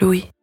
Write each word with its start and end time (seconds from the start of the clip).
Louis.« 0.00 0.30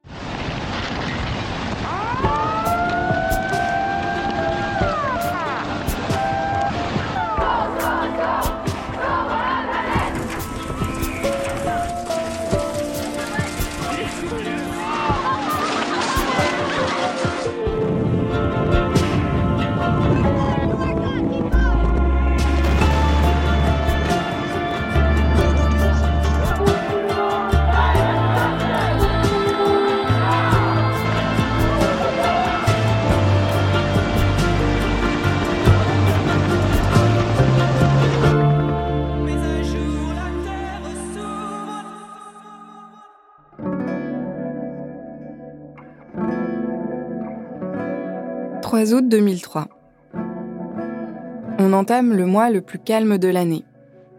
3 48.87 48.99
août 48.99 49.09
2003. 49.09 49.67
On 51.59 51.73
entame 51.73 52.13
le 52.13 52.25
mois 52.25 52.49
le 52.49 52.61
plus 52.61 52.79
calme 52.79 53.17
de 53.17 53.27
l'année, 53.27 53.65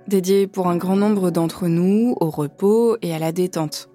dédié 0.08 0.47
pour 0.47 0.69
un 0.69 0.77
grand 0.77 0.97
nombre 0.97 1.30
d'entre 1.30 1.69
nous 1.69 2.14
au 2.20 2.28
repos 2.28 2.98
et 3.00 3.14
à 3.14 3.19
la 3.19 3.33
détente. 3.33 3.88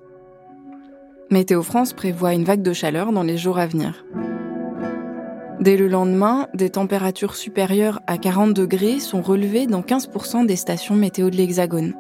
Météo 1.30 1.62
France 1.62 1.94
prévoit 1.94 2.34
une 2.34 2.44
vague 2.44 2.64
de 2.64 2.74
chaleur 2.74 3.12
dans 3.12 3.22
les 3.22 3.38
jours 3.38 3.60
à 3.60 3.68
venir. 3.68 4.04
Dès 5.60 5.78
le 5.78 5.88
lendemain, 5.88 6.48
des 6.56 6.72
températures 6.72 7.36
supérieures 7.36 8.00
à 8.08 8.18
40 8.18 8.56
degrés 8.56 9.00
sont 9.00 9.22
relevées 9.22 9.68
dans 9.68 9.82
15% 9.82 10.48
des 10.48 10.56
stations 10.56 10.96
météo 10.96 11.30
de 11.30 11.36
l'Hexagone. 11.36 11.94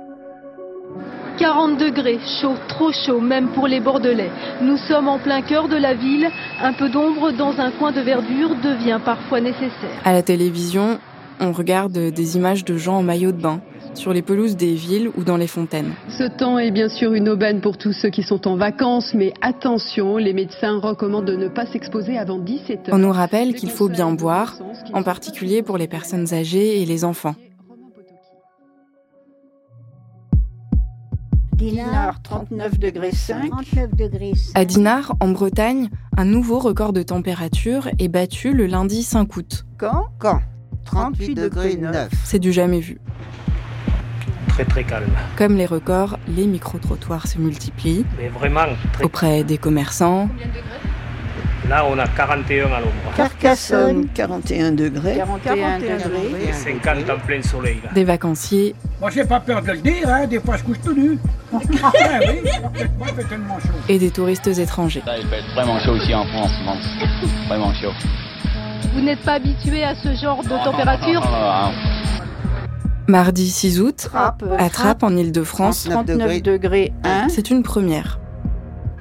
40 1.37 1.77
degrés, 1.77 2.19
chaud, 2.41 2.55
trop 2.67 2.91
chaud, 2.91 3.19
même 3.19 3.49
pour 3.49 3.67
les 3.67 3.79
Bordelais. 3.79 4.29
Nous 4.61 4.77
sommes 4.77 5.07
en 5.07 5.19
plein 5.19 5.41
cœur 5.41 5.67
de 5.67 5.75
la 5.75 5.93
ville. 5.93 6.27
Un 6.61 6.73
peu 6.73 6.89
d'ombre 6.89 7.31
dans 7.31 7.59
un 7.59 7.71
coin 7.71 7.91
de 7.91 8.01
verdure 8.01 8.55
devient 8.63 8.99
parfois 9.03 9.41
nécessaire. 9.41 10.01
À 10.05 10.13
la 10.13 10.21
télévision, 10.21 10.99
on 11.39 11.51
regarde 11.51 11.93
des 11.93 12.37
images 12.37 12.63
de 12.65 12.77
gens 12.77 12.97
en 12.97 13.03
maillot 13.03 13.31
de 13.31 13.41
bain 13.41 13.61
sur 13.95 14.13
les 14.13 14.21
pelouses 14.21 14.55
des 14.55 14.73
villes 14.73 15.09
ou 15.15 15.23
dans 15.23 15.37
les 15.37 15.47
fontaines. 15.47 15.93
Ce 16.09 16.23
temps 16.23 16.57
est 16.57 16.71
bien 16.71 16.89
sûr 16.89 17.13
une 17.13 17.29
aubaine 17.29 17.61
pour 17.61 17.77
tous 17.77 17.93
ceux 17.93 18.09
qui 18.09 18.23
sont 18.23 18.47
en 18.47 18.55
vacances, 18.55 19.13
mais 19.13 19.33
attention, 19.41 20.17
les 20.17 20.33
médecins 20.33 20.79
recommandent 20.79 21.25
de 21.25 21.35
ne 21.35 21.47
pas 21.47 21.65
s'exposer 21.65 22.17
avant 22.17 22.39
17 22.39 22.89
heures. 22.89 22.95
On 22.95 22.97
nous 22.97 23.11
rappelle 23.11 23.53
qu'il 23.53 23.69
faut 23.69 23.89
bien 23.89 24.11
boire, 24.11 24.55
en 24.93 25.03
particulier 25.03 25.61
pour 25.61 25.77
les 25.77 25.87
personnes 25.87 26.33
âgées 26.33 26.81
et 26.81 26.85
les 26.85 27.05
enfants. 27.05 27.35
Dinard, 31.63 32.21
39 32.23 32.77
degrés 32.77 33.11
5. 33.13 33.49
À 34.53 34.65
Dinard, 34.65 35.15
en 35.21 35.29
Bretagne, 35.29 35.89
un 36.17 36.25
nouveau 36.25 36.59
record 36.59 36.91
de 36.91 37.03
température 37.03 37.87
est 37.99 38.09
battu 38.09 38.51
le 38.51 38.65
lundi 38.65 39.01
5 39.01 39.33
août. 39.37 39.65
Quand? 39.77 40.07
Quand? 40.19 40.41
38 40.83 41.35
degrés 41.35 41.77
9. 41.77 42.09
C'est 42.25 42.39
du 42.39 42.51
jamais 42.51 42.81
vu. 42.81 42.99
Très 44.49 44.65
très 44.65 44.83
calme. 44.83 45.07
Comme 45.37 45.55
les 45.55 45.65
records, 45.65 46.19
les 46.27 46.47
micro-trottoirs 46.47 47.27
se 47.27 47.39
multiplient 47.39 48.05
Mais 48.19 48.27
vraiment, 48.27 48.65
très... 48.91 49.05
auprès 49.05 49.43
des 49.45 49.57
commerçants, 49.57 50.27
là 51.69 51.85
on 51.89 51.97
a 51.97 52.07
41 52.07 52.65
à 52.65 52.79
l'ombre. 52.79 52.91
Carcassonne, 53.15 54.07
41 54.13 54.71
degrés. 54.71 55.15
41 55.15 55.77
Et 55.77 55.81
degrés. 55.81 56.53
50 56.53 57.09
en 57.09 57.19
plein 57.25 57.41
soleil. 57.41 57.79
Là. 57.83 57.91
des 57.93 58.03
vacanciers 58.03 58.75
Moi, 58.99 59.09
j'ai 59.11 59.23
pas 59.25 59.39
peur 59.39 59.61
de 59.61 59.71
le 59.71 59.77
dire, 59.77 60.07
hein. 60.07 60.27
des 60.27 60.39
fois 60.39 60.57
je 60.57 60.63
couche 60.63 60.81
tout 60.83 60.93
nu. 60.93 61.17
ah 61.83 61.91
et 63.89 63.99
des 63.99 64.11
touristes 64.11 64.47
étrangers. 64.47 65.03
Ça, 65.05 65.17
il 65.17 65.27
fait 65.27 65.41
vraiment 65.53 65.79
chaud 65.79 65.95
ici 65.95 66.13
en 66.13 66.25
France, 66.25 66.51
non? 66.65 66.75
Vraiment 67.47 67.73
chaud. 67.73 67.91
Vous 68.93 69.01
n'êtes 69.01 69.19
pas 69.19 69.33
habitué 69.33 69.83
à 69.83 69.95
ce 69.95 70.13
genre 70.15 70.43
de 70.43 70.63
température? 70.63 71.21
Mardi 73.07 73.49
6 73.49 73.81
août, 73.81 73.95
Trappe, 73.97 74.43
à 74.57 74.69
Trappes, 74.69 75.03
en 75.03 75.15
Ile-de-France, 75.15 75.87
39 75.89 76.41
degrés 76.41 76.93
1. 77.03 77.27
c'est 77.29 77.49
une 77.49 77.61
première. 77.63 78.19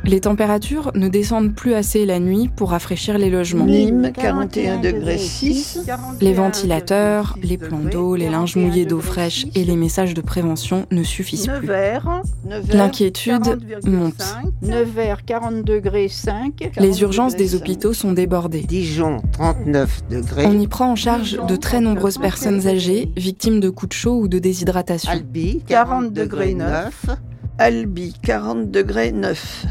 Les 0.04 0.20
températures 0.20 0.90
ne 0.94 1.08
descendent 1.08 1.54
plus 1.54 1.74
assez 1.74 2.04
la 2.04 2.18
nuit 2.18 2.48
pour 2.48 2.70
rafraîchir 2.70 3.18
les 3.18 3.30
logements. 3.30 3.64
Nîmes, 3.64 4.10
41 4.12 4.80
degrés 4.80 5.18
6. 5.18 5.86
Les 6.20 6.34
ventilateurs, 6.34 7.38
les 7.42 7.56
plans 7.56 7.78
d'eau, 7.78 8.16
les 8.16 8.28
linges 8.28 8.56
mouillés 8.56 8.84
d'eau 8.84 9.00
fraîche 9.00 9.46
et 9.54 9.64
les 9.64 9.76
messages 9.76 10.14
de 10.14 10.20
prévention 10.20 10.86
ne 10.90 11.02
suffisent 11.02 11.48
plus. 11.58 11.68
L'inquiétude 12.72 13.60
monte. 13.86 14.36
Nevers, 14.62 15.24
40 15.24 15.62
degrés 15.62 16.08
5. 16.08 16.72
Les 16.76 17.02
urgences 17.02 17.36
des 17.36 17.54
hôpitaux 17.54 17.92
sont 17.92 18.12
débordées. 18.12 18.62
Dijon, 18.62 19.22
39 19.32 20.02
degrés. 20.10 20.46
On 20.46 20.58
y 20.58 20.66
prend 20.66 20.90
en 20.90 20.96
charge 20.96 21.38
de 21.46 21.56
très 21.56 21.80
nombreuses 21.80 22.18
personnes 22.18 22.66
âgées, 22.66 23.12
victimes 23.16 23.60
de 23.60 23.70
coups 23.70 23.90
de 23.90 23.94
chaud 23.94 24.18
ou 24.20 24.28
de 24.28 24.38
déshydratation. 24.38 25.12
Albi, 25.12 25.62
40 25.66 26.12
degrés 26.12 26.54
9. 26.54 27.06
Albi, 27.58 28.14
40 28.22 28.70
degrés 28.70 29.12
9. 29.12 29.66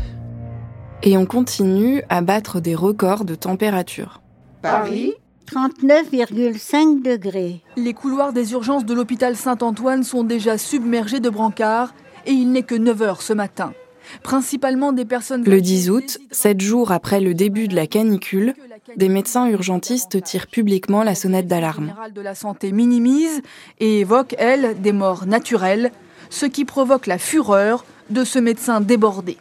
Et 1.04 1.18
on 1.18 1.26
continue 1.26 2.04
à 2.10 2.22
battre 2.22 2.60
des 2.60 2.76
records 2.76 3.26
de 3.26 3.34
température. 3.34 4.22
Paris, 4.62 5.14
39,5 5.52 7.02
degrés. 7.02 7.64
Les 7.76 7.96
couloirs 7.96 8.34
des 8.34 8.52
urgences 8.52 8.86
de 8.86 8.94
l'hôpital 8.94 9.36
Saint-Antoine 9.36 10.04
sont 10.04 10.24
déjà 10.24 10.60
submergés 10.60 11.20
de 11.20 11.30
brancards 11.30 11.96
et 12.28 12.32
il 12.32 12.52
n'est 12.52 12.62
que 12.62 12.76
9 12.76 13.02
heures 13.02 13.22
ce 13.24 13.34
matin. 13.34 13.74
Principalement 14.22 14.92
des 14.92 15.06
personnes... 15.06 15.44
Le 15.44 15.60
10 15.60 15.90
août, 15.90 16.20
sept 16.30 16.62
jours 16.62 16.92
après 16.92 17.20
le 17.20 17.34
début 17.34 17.68
de 17.68 17.76
la 17.76 17.88
canicule, 17.88 18.54
des 18.96 19.10
médecins 19.10 19.48
urgentistes 19.48 20.22
tirent 20.22 20.48
publiquement 20.48 21.02
la 21.02 21.16
sonnette 21.16 21.48
d'alarme. 21.48 21.88
générale 21.88 22.14
de 22.14 22.22
la 22.22 22.36
santé 22.36 22.72
minimise 22.72 23.42
et 23.80 24.02
évoque, 24.02 24.36
elle, 24.38 24.80
des 24.82 24.92
morts 24.92 25.26
naturelles, 25.26 25.92
ce 26.30 26.46
qui 26.46 26.64
provoque 26.64 27.08
la 27.08 27.18
fureur 27.18 27.86
de 28.12 28.24
ce 28.24 28.38
médecin 28.38 28.82
débordé. 28.82 29.38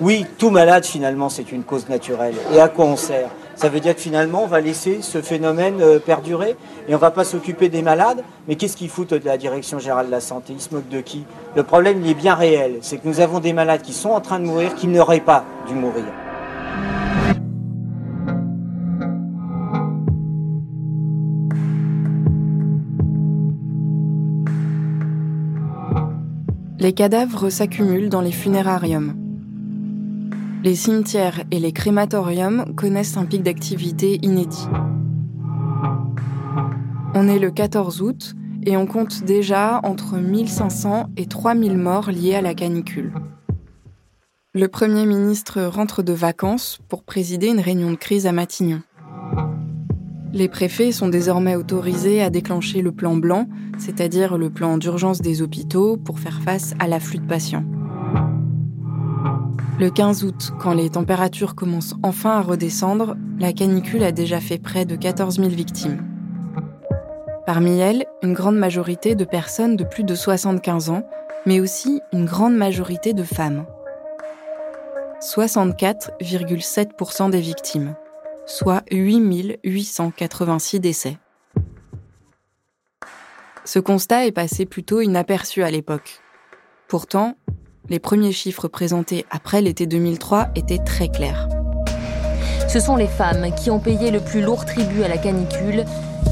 Oui, 0.00 0.26
tout 0.38 0.50
malade 0.50 0.84
finalement 0.84 1.28
c'est 1.28 1.52
une 1.52 1.62
cause 1.62 1.88
naturelle. 1.88 2.34
Et 2.54 2.60
à 2.60 2.68
quoi 2.68 2.84
on 2.84 2.96
sert? 2.96 3.30
Ça 3.54 3.70
veut 3.70 3.80
dire 3.80 3.94
que 3.94 4.00
finalement 4.00 4.44
on 4.44 4.46
va 4.46 4.60
laisser 4.60 4.98
ce 5.00 5.22
phénomène 5.22 5.80
euh, 5.80 5.98
perdurer 5.98 6.56
et 6.88 6.94
on 6.94 6.98
va 6.98 7.10
pas 7.10 7.24
s'occuper 7.24 7.68
des 7.70 7.80
malades. 7.82 8.22
Mais 8.46 8.56
qu'est-ce 8.56 8.76
qu'ils 8.76 8.90
foutent 8.90 9.14
de 9.14 9.24
la 9.24 9.38
direction 9.38 9.78
générale 9.78 10.06
de 10.06 10.10
la 10.10 10.20
santé? 10.20 10.52
Ils 10.52 10.60
se 10.60 10.74
moquent 10.74 10.90
de 10.90 11.00
qui? 11.00 11.24
Le 11.54 11.62
problème 11.62 12.02
il 12.04 12.10
est 12.10 12.14
bien 12.14 12.34
réel, 12.34 12.78
c'est 12.82 12.98
que 12.98 13.08
nous 13.08 13.20
avons 13.20 13.40
des 13.40 13.54
malades 13.54 13.82
qui 13.82 13.94
sont 13.94 14.10
en 14.10 14.20
train 14.20 14.38
de 14.38 14.44
mourir 14.44 14.74
qui 14.74 14.86
n'auraient 14.86 15.20
pas 15.20 15.44
dû 15.66 15.74
mourir. 15.74 16.04
Les 26.78 26.92
cadavres 26.92 27.48
s'accumulent 27.48 28.10
dans 28.10 28.20
les 28.20 28.30
funérariums. 28.30 29.25
Les 30.66 30.74
cimetières 30.74 31.44
et 31.52 31.60
les 31.60 31.70
crématoriums 31.70 32.74
connaissent 32.74 33.16
un 33.16 33.24
pic 33.24 33.40
d'activité 33.40 34.18
inédit. 34.22 34.66
On 37.14 37.28
est 37.28 37.38
le 37.38 37.52
14 37.52 38.02
août 38.02 38.34
et 38.64 38.76
on 38.76 38.84
compte 38.84 39.22
déjà 39.22 39.78
entre 39.84 40.18
1500 40.18 41.10
et 41.16 41.26
3000 41.26 41.78
morts 41.78 42.10
liés 42.10 42.34
à 42.34 42.40
la 42.40 42.52
canicule. 42.52 43.12
Le 44.54 44.66
Premier 44.66 45.06
ministre 45.06 45.62
rentre 45.62 46.02
de 46.02 46.12
vacances 46.12 46.80
pour 46.88 47.04
présider 47.04 47.46
une 47.46 47.60
réunion 47.60 47.92
de 47.92 47.96
crise 47.96 48.26
à 48.26 48.32
Matignon. 48.32 48.82
Les 50.32 50.48
préfets 50.48 50.90
sont 50.90 51.08
désormais 51.08 51.54
autorisés 51.54 52.20
à 52.22 52.28
déclencher 52.28 52.82
le 52.82 52.90
plan 52.90 53.14
blanc, 53.14 53.46
c'est-à-dire 53.78 54.36
le 54.36 54.50
plan 54.50 54.78
d'urgence 54.78 55.20
des 55.20 55.42
hôpitaux 55.42 55.96
pour 55.96 56.18
faire 56.18 56.42
face 56.42 56.74
à 56.80 56.88
l'afflux 56.88 57.20
de 57.20 57.26
patients. 57.26 57.64
Le 59.78 59.90
15 59.90 60.24
août, 60.24 60.52
quand 60.58 60.72
les 60.72 60.88
températures 60.88 61.54
commencent 61.54 61.96
enfin 62.02 62.38
à 62.38 62.40
redescendre, 62.40 63.14
la 63.38 63.52
canicule 63.52 64.04
a 64.04 64.12
déjà 64.12 64.40
fait 64.40 64.56
près 64.56 64.86
de 64.86 64.96
14 64.96 65.36
000 65.36 65.50
victimes. 65.50 66.02
Parmi 67.44 67.78
elles, 67.78 68.06
une 68.22 68.32
grande 68.32 68.56
majorité 68.56 69.14
de 69.14 69.26
personnes 69.26 69.76
de 69.76 69.84
plus 69.84 70.02
de 70.02 70.14
75 70.14 70.88
ans, 70.88 71.06
mais 71.44 71.60
aussi 71.60 72.00
une 72.14 72.24
grande 72.24 72.56
majorité 72.56 73.12
de 73.12 73.22
femmes. 73.22 73.66
64,7% 75.20 77.28
des 77.28 77.42
victimes, 77.42 77.96
soit 78.46 78.82
8 78.90 79.58
886 79.62 80.80
décès. 80.80 81.18
Ce 83.66 83.78
constat 83.78 84.24
est 84.24 84.32
passé 84.32 84.64
plutôt 84.64 85.02
inaperçu 85.02 85.62
à 85.62 85.70
l'époque. 85.70 86.22
Pourtant, 86.88 87.36
les 87.88 87.98
premiers 87.98 88.32
chiffres 88.32 88.68
présentés 88.68 89.24
après 89.30 89.60
l'été 89.60 89.86
2003 89.86 90.48
étaient 90.54 90.78
très 90.78 91.08
clairs. 91.08 91.48
Ce 92.68 92.80
sont 92.80 92.96
les 92.96 93.06
femmes 93.06 93.54
qui 93.54 93.70
ont 93.70 93.78
payé 93.78 94.10
le 94.10 94.20
plus 94.20 94.42
lourd 94.42 94.64
tribut 94.64 95.04
à 95.04 95.08
la 95.08 95.18
canicule. 95.18 95.84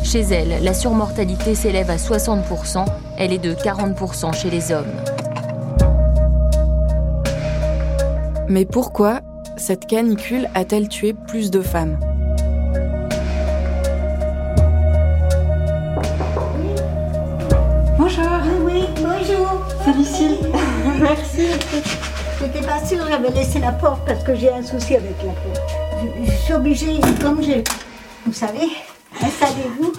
Chez 0.02 0.20
elles, 0.20 0.62
la 0.62 0.74
surmortalité 0.74 1.54
s'élève 1.54 1.90
à 1.90 1.96
60%, 1.96 2.84
elle 3.16 3.32
est 3.32 3.38
de 3.38 3.54
40% 3.54 4.34
chez 4.34 4.50
les 4.50 4.72
hommes. 4.72 4.92
Mais 8.48 8.66
pourquoi 8.66 9.20
cette 9.56 9.86
canicule 9.86 10.48
a-t-elle 10.54 10.88
tué 10.88 11.14
plus 11.14 11.50
de 11.50 11.62
femmes? 11.62 11.98
C'est 19.84 19.92
Lucille. 19.92 20.38
Merci. 21.00 21.48
J'étais 22.40 22.66
pas 22.66 22.84
sûre, 22.84 23.06
j'avais 23.06 23.30
laissé 23.30 23.58
la 23.58 23.72
porte 23.72 24.06
parce 24.06 24.24
que 24.24 24.34
j'ai 24.34 24.50
un 24.50 24.62
souci 24.62 24.96
avec 24.96 25.16
la 25.22 25.32
porte. 25.32 25.60
Je, 26.00 26.24
je 26.24 26.36
suis 26.36 26.54
obligée, 26.54 27.00
comme 27.20 27.42
je. 27.42 27.62
Vous 28.24 28.32
savez, 28.32 28.68
installez-vous. 29.20 29.92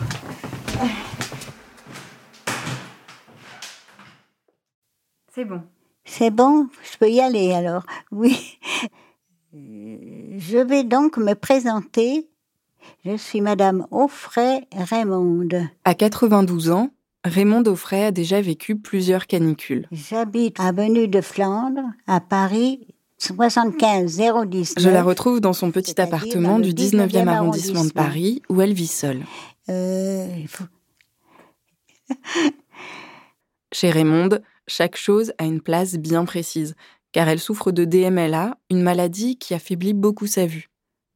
C'est 5.34 5.46
bon. 5.46 5.62
C'est 6.06 6.30
bon, 6.30 6.68
je 6.82 6.98
peux 6.98 7.10
y 7.10 7.20
aller 7.20 7.52
alors. 7.54 7.84
Oui. 8.12 8.58
Je 9.54 10.58
vais 10.58 10.84
donc 10.84 11.18
me 11.18 11.34
présenter. 11.34 12.30
Je 13.04 13.18
suis 13.18 13.42
Madame 13.42 13.86
Offray 13.92 14.68
Raymonde. 14.74 15.68
À 15.84 15.94
92 15.94 16.72
ans, 16.72 16.90
Raymond 17.26 17.64
Offray 17.66 18.06
a 18.06 18.12
déjà 18.12 18.40
vécu 18.40 18.76
plusieurs 18.76 19.26
canicules. 19.26 19.88
J'habite 19.92 20.60
avenue 20.60 21.08
de 21.08 21.22
Flandre, 21.22 21.82
à 22.06 22.22
Paris, 22.22 22.88
75 23.18 24.22
019. 24.48 24.74
Je 24.78 24.90
la 24.90 25.02
retrouve 25.02 25.42
dans 25.42 25.54
son 25.54 25.72
petit 25.72 26.00
appartement 26.00 26.60
du 26.60 26.72
19e 26.72 27.28
arrondissement 27.28 27.84
de 27.84 27.92
Paris, 27.92 28.44
où 28.48 28.62
elle 28.62 28.74
vit 28.74 28.86
seule. 28.86 29.24
Euh, 29.70 30.28
faut... 30.48 30.66
Chez 33.72 33.90
Raymonde, 33.90 34.44
chaque 34.68 34.96
chose 34.96 35.34
a 35.40 35.46
une 35.46 35.62
place 35.62 35.96
bien 35.96 36.26
précise, 36.26 36.76
car 37.12 37.28
elle 37.28 37.40
souffre 37.40 37.72
de 37.72 37.86
DMLA, 37.86 38.56
une 38.70 38.84
maladie 38.84 39.38
qui 39.38 39.56
affaiblit 39.56 39.94
beaucoup 39.94 40.28
sa 40.28 40.46
vue. 40.46 40.70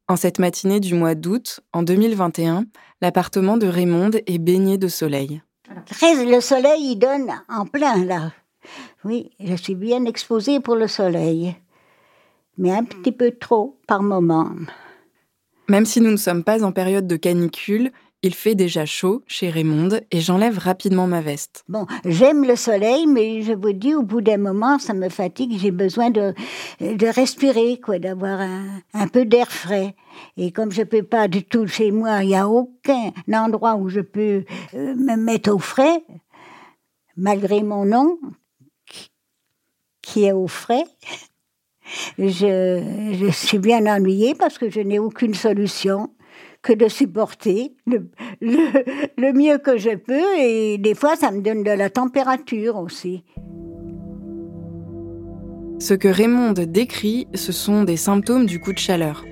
En 0.08 0.16
cette 0.16 0.40
matinée 0.40 0.80
du 0.80 0.94
mois 0.94 1.14
d'août, 1.14 1.60
en 1.72 1.84
2021, 1.84 2.64
l'appartement 3.00 3.56
de 3.56 3.68
Raymonde 3.68 4.20
est 4.26 4.38
baigné 4.38 4.76
de 4.76 4.88
soleil. 4.88 5.40
Le 6.02 6.40
soleil, 6.40 6.92
il 6.92 6.96
donne 6.96 7.32
en 7.48 7.66
plein, 7.66 8.04
là. 8.04 8.32
Oui, 9.04 9.30
je 9.40 9.54
suis 9.54 9.74
bien 9.74 10.04
exposée 10.04 10.60
pour 10.60 10.76
le 10.76 10.86
soleil. 10.86 11.56
Mais 12.58 12.72
un 12.72 12.84
petit 12.84 13.12
peu 13.12 13.32
trop 13.32 13.78
par 13.86 14.02
moment. 14.02 14.50
Même 15.68 15.86
si 15.86 16.00
nous 16.00 16.10
ne 16.10 16.16
sommes 16.16 16.44
pas 16.44 16.64
en 16.64 16.72
période 16.72 17.06
de 17.06 17.16
canicule, 17.16 17.92
il 18.22 18.34
fait 18.34 18.54
déjà 18.54 18.84
chaud 18.84 19.22
chez 19.26 19.48
Raymonde 19.48 20.02
et 20.10 20.20
j'enlève 20.20 20.58
rapidement 20.58 21.06
ma 21.06 21.22
veste. 21.22 21.64
Bon, 21.68 21.86
j'aime 22.04 22.44
le 22.44 22.54
soleil, 22.54 23.06
mais 23.06 23.42
je 23.42 23.52
vous 23.52 23.72
dis, 23.72 23.94
au 23.94 24.02
bout 24.02 24.20
d'un 24.20 24.36
moment, 24.36 24.78
ça 24.78 24.92
me 24.92 25.08
fatigue. 25.08 25.56
J'ai 25.58 25.70
besoin 25.70 26.10
de, 26.10 26.34
de 26.80 27.06
respirer, 27.06 27.80
quoi, 27.80 27.98
d'avoir 27.98 28.40
un, 28.40 28.80
un 28.92 29.08
peu 29.08 29.24
d'air 29.24 29.50
frais. 29.50 29.94
Et 30.36 30.52
comme 30.52 30.70
je 30.70 30.82
peux 30.82 31.02
pas 31.02 31.28
du 31.28 31.44
tout 31.44 31.66
chez 31.66 31.90
moi, 31.90 32.22
il 32.22 32.28
n'y 32.28 32.36
a 32.36 32.48
aucun 32.48 33.12
endroit 33.32 33.76
où 33.76 33.88
je 33.88 34.00
peux 34.00 34.44
euh, 34.74 34.94
me 34.94 35.16
mettre 35.16 35.50
au 35.54 35.58
frais, 35.58 36.04
malgré 37.16 37.62
mon 37.62 37.86
nom, 37.86 38.18
qui 40.02 40.24
est 40.24 40.32
au 40.32 40.46
frais. 40.46 40.84
Je 42.18 43.30
suis 43.32 43.58
bien 43.58 43.86
ennuyée 43.86 44.34
parce 44.34 44.58
que 44.58 44.70
je 44.70 44.80
n'ai 44.80 44.98
aucune 44.98 45.34
solution 45.34 46.10
que 46.62 46.72
de 46.72 46.88
supporter 46.88 47.74
le, 47.86 49.32
mieux 49.32 49.58
que 49.58 49.78
je 49.78 49.96
peux 49.96 50.38
et 50.38 50.78
des 50.78 50.94
fois 50.94 51.16
ça 51.16 51.30
me 51.30 51.40
donne 51.40 51.62
de 51.62 51.70
la 51.70 51.90
température 51.90 52.76
aussi. 52.76 53.24
Ce 55.78 55.94
que 55.94 56.08
Raymond 56.08 56.52
décrit, 56.52 57.26
ce 57.34 57.52
sont 57.52 57.84
des 57.84 57.96
symptômes 57.96 58.44
du 58.44 58.60
coup 58.60 58.72
de 58.72 58.78
chaleur. 58.78 59.24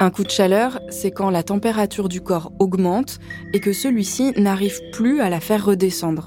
Un 0.00 0.10
coup 0.10 0.24
de 0.24 0.30
chaleur, 0.30 0.80
c'est 0.90 1.12
quand 1.12 1.30
la 1.30 1.42
température 1.42 2.08
du 2.08 2.20
corps 2.20 2.52
augmente 2.58 3.18
et 3.54 3.60
que 3.60 3.72
celui-ci 3.72 4.32
n'arrive 4.36 4.78
plus 4.92 5.20
à 5.20 5.30
la 5.30 5.40
faire 5.40 5.64
redescendre. 5.64 6.24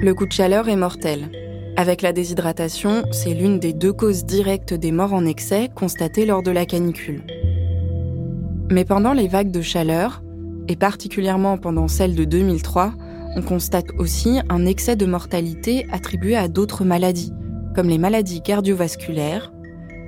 Le 0.00 0.12
coup 0.14 0.26
de 0.26 0.32
chaleur 0.32 0.68
est 0.68 0.76
mortel. 0.76 1.41
Avec 1.82 2.00
la 2.00 2.12
déshydratation, 2.12 3.02
c'est 3.10 3.34
l'une 3.34 3.58
des 3.58 3.72
deux 3.72 3.92
causes 3.92 4.24
directes 4.24 4.72
des 4.72 4.92
morts 4.92 5.14
en 5.14 5.24
excès 5.24 5.68
constatées 5.74 6.26
lors 6.26 6.44
de 6.44 6.52
la 6.52 6.64
canicule. 6.64 7.24
Mais 8.70 8.84
pendant 8.84 9.12
les 9.12 9.26
vagues 9.26 9.50
de 9.50 9.62
chaleur, 9.62 10.22
et 10.68 10.76
particulièrement 10.76 11.58
pendant 11.58 11.88
celle 11.88 12.14
de 12.14 12.22
2003, 12.24 12.92
on 13.34 13.42
constate 13.42 13.88
aussi 13.98 14.38
un 14.48 14.64
excès 14.64 14.94
de 14.94 15.06
mortalité 15.06 15.84
attribué 15.90 16.36
à 16.36 16.46
d'autres 16.46 16.84
maladies, 16.84 17.32
comme 17.74 17.88
les 17.88 17.98
maladies 17.98 18.42
cardiovasculaires, 18.42 19.52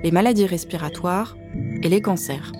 les 0.01 0.11
maladies 0.11 0.45
respiratoires 0.45 1.35
et 1.83 1.89
les 1.89 1.99
cancers. 1.99 2.53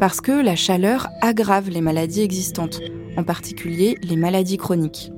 Parce 0.00 0.22
que 0.22 0.32
la 0.32 0.56
chaleur 0.56 1.06
aggrave 1.20 1.68
les 1.68 1.82
maladies 1.82 2.22
existantes, 2.22 2.80
en 3.18 3.24
particulier 3.24 3.98
les 4.02 4.16
maladies 4.16 4.56
chroniques. 4.56 5.12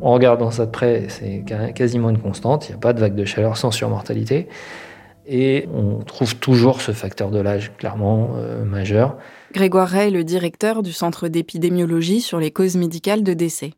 En 0.00 0.12
regardant 0.14 0.50
ça 0.50 0.66
de 0.66 0.70
près, 0.70 1.06
c'est 1.08 1.44
quasiment 1.74 2.10
une 2.10 2.20
constante. 2.20 2.68
Il 2.68 2.72
n'y 2.72 2.76
a 2.76 2.80
pas 2.80 2.92
de 2.92 3.00
vague 3.00 3.14
de 3.14 3.24
chaleur 3.24 3.56
sans 3.56 3.70
surmortalité. 3.70 4.48
Et 5.26 5.68
on 5.72 5.98
trouve 6.02 6.36
toujours 6.36 6.80
ce 6.80 6.92
facteur 6.92 7.30
de 7.30 7.38
l'âge 7.38 7.72
clairement 7.76 8.30
euh, 8.36 8.64
majeur. 8.64 9.16
Grégoire 9.52 9.88
Ray 9.88 10.08
est 10.08 10.10
le 10.10 10.24
directeur 10.24 10.82
du 10.82 10.92
Centre 10.92 11.28
d'épidémiologie 11.28 12.20
sur 12.20 12.40
les 12.40 12.50
causes 12.50 12.76
médicales 12.76 13.22
de 13.22 13.34
décès. 13.34 13.74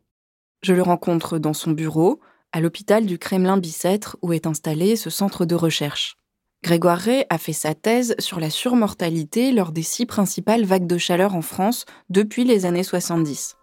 Je 0.63 0.73
le 0.73 0.81
rencontre 0.81 1.37
dans 1.39 1.53
son 1.53 1.71
bureau, 1.71 2.21
à 2.53 2.61
l'hôpital 2.61 3.05
du 3.05 3.17
Kremlin-Bicêtre, 3.19 4.17
où 4.21 4.31
est 4.31 4.47
installé 4.47 4.95
ce 4.95 5.09
centre 5.09 5.45
de 5.45 5.55
recherche. 5.55 6.15
Grégoire 6.63 6.97
Ray 6.97 7.25
a 7.29 7.37
fait 7.37 7.53
sa 7.53 7.75
thèse 7.75 8.15
sur 8.19 8.39
la 8.39 8.49
surmortalité 8.49 9.51
lors 9.51 9.73
des 9.73 9.83
six 9.83 10.05
principales 10.05 10.63
vagues 10.63 10.87
de 10.87 10.97
chaleur 10.97 11.35
en 11.35 11.41
France 11.41 11.85
depuis 12.09 12.45
les 12.45 12.65
années 12.65 12.83
70. 12.83 13.57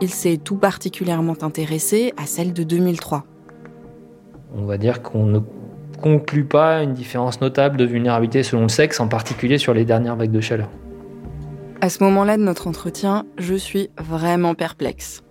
Il 0.00 0.10
s'est 0.10 0.36
tout 0.36 0.56
particulièrement 0.56 1.36
intéressé 1.42 2.12
à 2.16 2.26
celle 2.26 2.52
de 2.52 2.62
2003. 2.62 3.24
On 4.54 4.64
va 4.64 4.76
dire 4.76 5.02
qu'on 5.02 5.24
ne 5.24 5.40
conclut 6.02 6.44
pas 6.44 6.82
une 6.82 6.92
différence 6.92 7.40
notable 7.40 7.76
de 7.76 7.84
vulnérabilité 7.84 8.42
selon 8.42 8.62
le 8.62 8.68
sexe, 8.68 9.00
en 9.00 9.08
particulier 9.08 9.58
sur 9.58 9.72
les 9.72 9.84
dernières 9.84 10.16
vagues 10.16 10.30
de 10.30 10.40
chaleur. 10.40 10.68
À 11.80 11.88
ce 11.88 12.02
moment-là 12.04 12.36
de 12.36 12.42
notre 12.42 12.68
entretien, 12.68 13.24
je 13.38 13.54
suis 13.54 13.90
vraiment 13.98 14.54
perplexe. 14.54 15.22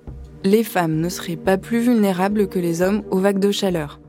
Les 0.44 0.64
femmes 0.64 1.00
ne 1.00 1.10
seraient 1.10 1.38
pas 1.38 1.58
plus 1.58 1.80
vulnérables 1.80 2.48
que 2.48 2.60
les 2.60 2.82
hommes 2.82 3.04
aux 3.10 3.20
vagues 3.20 3.40
de 3.40 3.52
chaleur, 3.52 4.00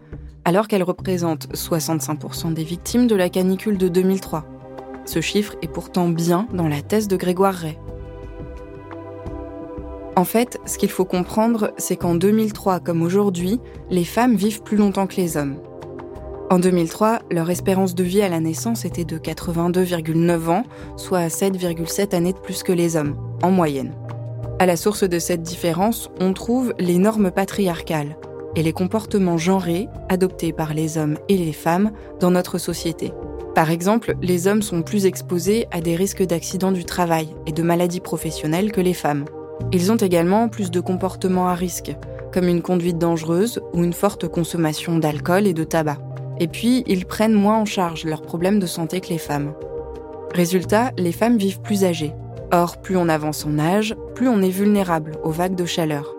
alors 0.44 0.68
qu'elles 0.68 0.82
représentent 0.82 1.48
65% 1.54 2.52
des 2.52 2.64
victimes 2.64 3.06
de 3.06 3.14
la 3.14 3.28
canicule 3.28 3.78
de 3.78 3.88
2003. 3.88 4.44
Ce 5.06 5.20
chiffre 5.20 5.54
est 5.62 5.68
pourtant 5.68 6.08
bien 6.08 6.46
dans 6.52 6.68
la 6.68 6.82
thèse 6.82 7.08
de 7.08 7.16
Grégoire 7.16 7.54
Ray. 7.54 7.78
En 10.16 10.24
fait, 10.24 10.58
ce 10.64 10.78
qu'il 10.78 10.88
faut 10.88 11.04
comprendre, 11.04 11.72
c'est 11.76 11.96
qu'en 11.96 12.14
2003 12.14 12.80
comme 12.80 13.02
aujourd'hui, 13.02 13.60
les 13.90 14.04
femmes 14.04 14.34
vivent 14.34 14.62
plus 14.62 14.78
longtemps 14.78 15.06
que 15.06 15.16
les 15.16 15.36
hommes. 15.36 15.56
En 16.48 16.58
2003, 16.58 17.20
leur 17.30 17.50
espérance 17.50 17.94
de 17.94 18.02
vie 18.02 18.22
à 18.22 18.30
la 18.30 18.40
naissance 18.40 18.86
était 18.86 19.04
de 19.04 19.18
82,9 19.18 20.48
ans, 20.48 20.62
soit 20.96 21.26
7,7 21.26 22.14
années 22.14 22.32
de 22.32 22.38
plus 22.38 22.62
que 22.62 22.72
les 22.72 22.96
hommes, 22.96 23.16
en 23.42 23.50
moyenne. 23.50 23.92
À 24.58 24.64
la 24.64 24.76
source 24.76 25.04
de 25.04 25.18
cette 25.18 25.42
différence, 25.42 26.08
on 26.18 26.32
trouve 26.32 26.72
les 26.78 26.98
normes 26.98 27.30
patriarcales. 27.30 28.16
et 28.58 28.62
les 28.62 28.72
comportements 28.72 29.36
genrés 29.36 29.86
adoptés 30.08 30.50
par 30.50 30.72
les 30.72 30.96
hommes 30.96 31.18
et 31.28 31.36
les 31.36 31.52
femmes 31.52 31.90
dans 32.20 32.30
notre 32.30 32.56
société. 32.56 33.12
Par 33.54 33.70
exemple, 33.70 34.14
les 34.22 34.48
hommes 34.48 34.62
sont 34.62 34.80
plus 34.80 35.04
exposés 35.04 35.66
à 35.72 35.82
des 35.82 35.94
risques 35.94 36.22
d'accidents 36.22 36.72
du 36.72 36.86
travail 36.86 37.28
et 37.46 37.52
de 37.52 37.62
maladies 37.62 38.00
professionnelles 38.00 38.72
que 38.72 38.80
les 38.80 38.94
femmes. 38.94 39.26
Ils 39.72 39.92
ont 39.92 39.96
également 39.96 40.48
plus 40.48 40.70
de 40.70 40.80
comportements 40.80 41.48
à 41.48 41.54
risque, 41.54 41.94
comme 42.32 42.48
une 42.48 42.62
conduite 42.62 42.98
dangereuse 42.98 43.60
ou 43.72 43.82
une 43.82 43.92
forte 43.92 44.28
consommation 44.28 44.98
d'alcool 44.98 45.46
et 45.46 45.54
de 45.54 45.64
tabac. 45.64 45.98
Et 46.38 46.48
puis, 46.48 46.84
ils 46.86 47.06
prennent 47.06 47.32
moins 47.32 47.58
en 47.58 47.64
charge 47.64 48.04
leurs 48.04 48.22
problèmes 48.22 48.58
de 48.58 48.66
santé 48.66 49.00
que 49.00 49.08
les 49.08 49.18
femmes. 49.18 49.54
Résultat, 50.34 50.92
les 50.98 51.12
femmes 51.12 51.38
vivent 51.38 51.62
plus 51.62 51.84
âgées. 51.84 52.12
Or, 52.52 52.80
plus 52.80 52.96
on 52.96 53.08
avance 53.08 53.46
en 53.46 53.58
âge, 53.58 53.96
plus 54.14 54.28
on 54.28 54.42
est 54.42 54.50
vulnérable 54.50 55.12
aux 55.24 55.30
vagues 55.30 55.56
de 55.56 55.64
chaleur. 55.64 56.14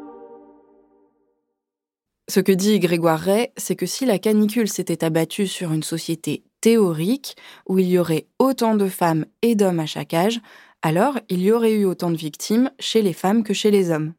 Ce 2.30 2.42
que 2.42 2.52
dit 2.52 2.80
Grégoire 2.80 3.20
Ray, 3.20 3.52
c'est 3.56 3.78
que 3.78 3.86
si 3.86 4.06
la 4.06 4.20
canicule 4.20 4.68
s'était 4.68 5.06
abattue 5.06 5.48
sur 5.48 5.72
une 5.72 5.84
société 5.84 6.44
théorique, 6.60 7.38
où 7.70 7.80
il 7.80 7.88
y 7.88 7.98
aurait 7.98 8.26
autant 8.40 8.76
de 8.76 8.88
femmes 8.88 9.26
et 9.42 9.56
d'hommes 9.56 9.80
à 9.80 9.86
chaque 9.86 10.14
âge, 10.14 10.42
alors 10.82 11.20
il 11.30 11.42
y 11.42 11.52
aurait 11.52 11.74
eu 11.74 11.86
autant 11.86 12.12
de 12.12 12.18
victimes 12.18 12.72
chez 12.80 13.02
les 13.02 13.14
femmes 13.14 13.44
que 13.44 13.54
chez 13.54 13.72
les 13.72 13.92
hommes. 13.92 14.14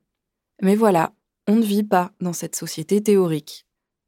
Mais 0.63 0.75
voilà, 0.75 1.13
on 1.47 1.57
ne 1.57 1.65
vit 1.65 1.85
pas 1.85 2.13
dans 2.21 2.33
cette 2.33 2.57
société 2.57 3.03
théorique. 3.03 3.67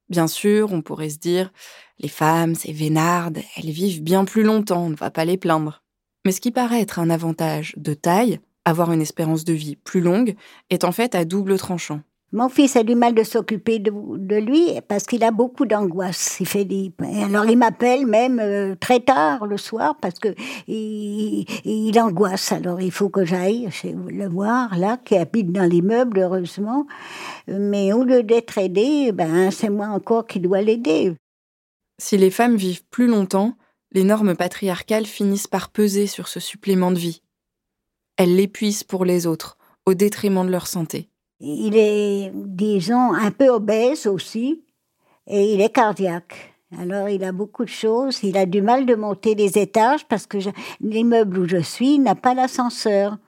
Bien 0.09 0.27
sûr, 0.27 0.73
on 0.73 0.83
pourrait 0.83 1.11
se 1.11 1.19
dire, 1.19 1.53
les 2.01 2.09
femmes, 2.09 2.57
c'est 2.57 2.73
vénardes, 2.73 3.41
elles 3.57 3.71
vivent 3.71 4.03
bien 4.03 4.25
plus 4.25 4.43
longtemps, 4.43 4.87
on 4.87 4.91
ne 4.91 4.97
va 4.97 5.11
pas 5.11 5.25
les 5.25 5.37
plaindre. 5.37 5.85
Mais 6.25 6.33
ce 6.33 6.41
qui 6.41 6.51
paraît 6.51 6.81
être 6.81 6.99
un 6.99 7.11
avantage 7.11 7.75
de 7.77 7.95
taille, 7.95 8.41
avoir 8.65 8.93
une 8.93 9.01
espérance 9.01 9.45
de 9.45 9.53
vie 9.53 9.77
plus 9.77 10.01
longue, 10.01 10.35
est 10.69 10.85
en 10.85 10.93
fait 10.93 11.15
à 11.15 11.25
double 11.25 11.57
tranchant. 11.59 12.03
Mon 12.33 12.49
fils 12.49 12.77
a 12.77 12.85
du 12.85 12.95
mal 12.95 13.13
de 13.13 13.25
s'occuper 13.25 13.81
de, 13.81 14.39
lui 14.39 14.81
parce 14.87 15.05
qu'il 15.05 15.25
a 15.25 15.33
beaucoup 15.33 15.67
d'angoisse, 15.67 16.39
il 16.39 16.47
fait 16.47 16.65
des... 16.65 16.93
alors 17.25 17.47
il 17.47 17.59
m'appelle 17.59 18.07
même 18.07 18.39
euh, 18.39 18.77
très 18.79 19.01
tard 19.01 19.47
le 19.47 19.57
soir 19.57 19.97
parce 20.01 20.21
que 20.21 20.29
il, 20.69 21.99
angoisse. 21.99 22.53
Alors 22.53 22.81
il 22.81 22.93
faut 22.93 23.09
que 23.09 23.25
j'aille 23.25 23.69
le 23.85 24.29
voir 24.29 24.79
là, 24.79 24.97
qui 25.05 25.17
habite 25.17 25.51
dans 25.51 25.69
l'immeuble 25.69 26.21
heureusement. 26.21 26.87
Mais 27.49 27.93
au 27.93 28.05
lieu 28.05 28.23
d'être 28.23 28.59
aidé, 28.59 29.11
ben 29.11 29.51
c'est 29.51 29.71
moi 29.71 29.89
encore 29.89 30.29
qui 30.29 30.39
dois 30.39 30.63
l'aider. 30.63 31.13
Si 31.99 32.17
les 32.17 32.31
femmes 32.31 32.57
vivent 32.57 32.85
plus 32.91 33.09
longtemps, 33.09 33.57
les 33.91 34.05
normes 34.05 34.37
patriarcales 34.37 35.07
finissent 35.07 35.49
par 35.49 35.71
peser 35.71 36.07
sur 36.07 36.29
ce 36.29 36.39
supplément 36.39 36.93
de 36.93 36.99
vie. 36.99 37.23
Elles 38.17 38.37
l'épuisent 38.37 38.85
pour 38.85 39.05
les 39.05 39.27
autres, 39.27 39.59
au 39.85 39.95
détriment 39.95 40.47
de 40.47 40.51
leur 40.53 40.69
santé. 40.69 41.10
Il 41.41 41.77
est, 41.77 42.31
disons, 42.35 43.15
un 43.15 43.31
peu 43.31 43.49
obèse 43.49 44.07
aussi, 44.07 44.65
et 45.27 45.55
il 45.55 45.61
est 45.61 45.73
cardiaque. 45.73 46.55
Alors 46.79 47.09
il 47.09 47.25
a 47.25 47.33
beaucoup 47.33 47.65
de 47.65 47.71
choses. 47.71 48.23
Il 48.23 48.37
a 48.37 48.47
du 48.47 48.63
mal 48.63 48.87
de 48.87 48.95
monter 48.95 49.35
les 49.35 49.59
étages 49.59 50.07
parce 50.07 50.27
que 50.27 50.39
l'immeuble 50.81 51.39
où 51.39 51.49
je 51.49 51.61
suis 51.61 51.99
n'a 51.99 52.15
pas 52.15 52.35
l'ascenseur. 52.35 53.19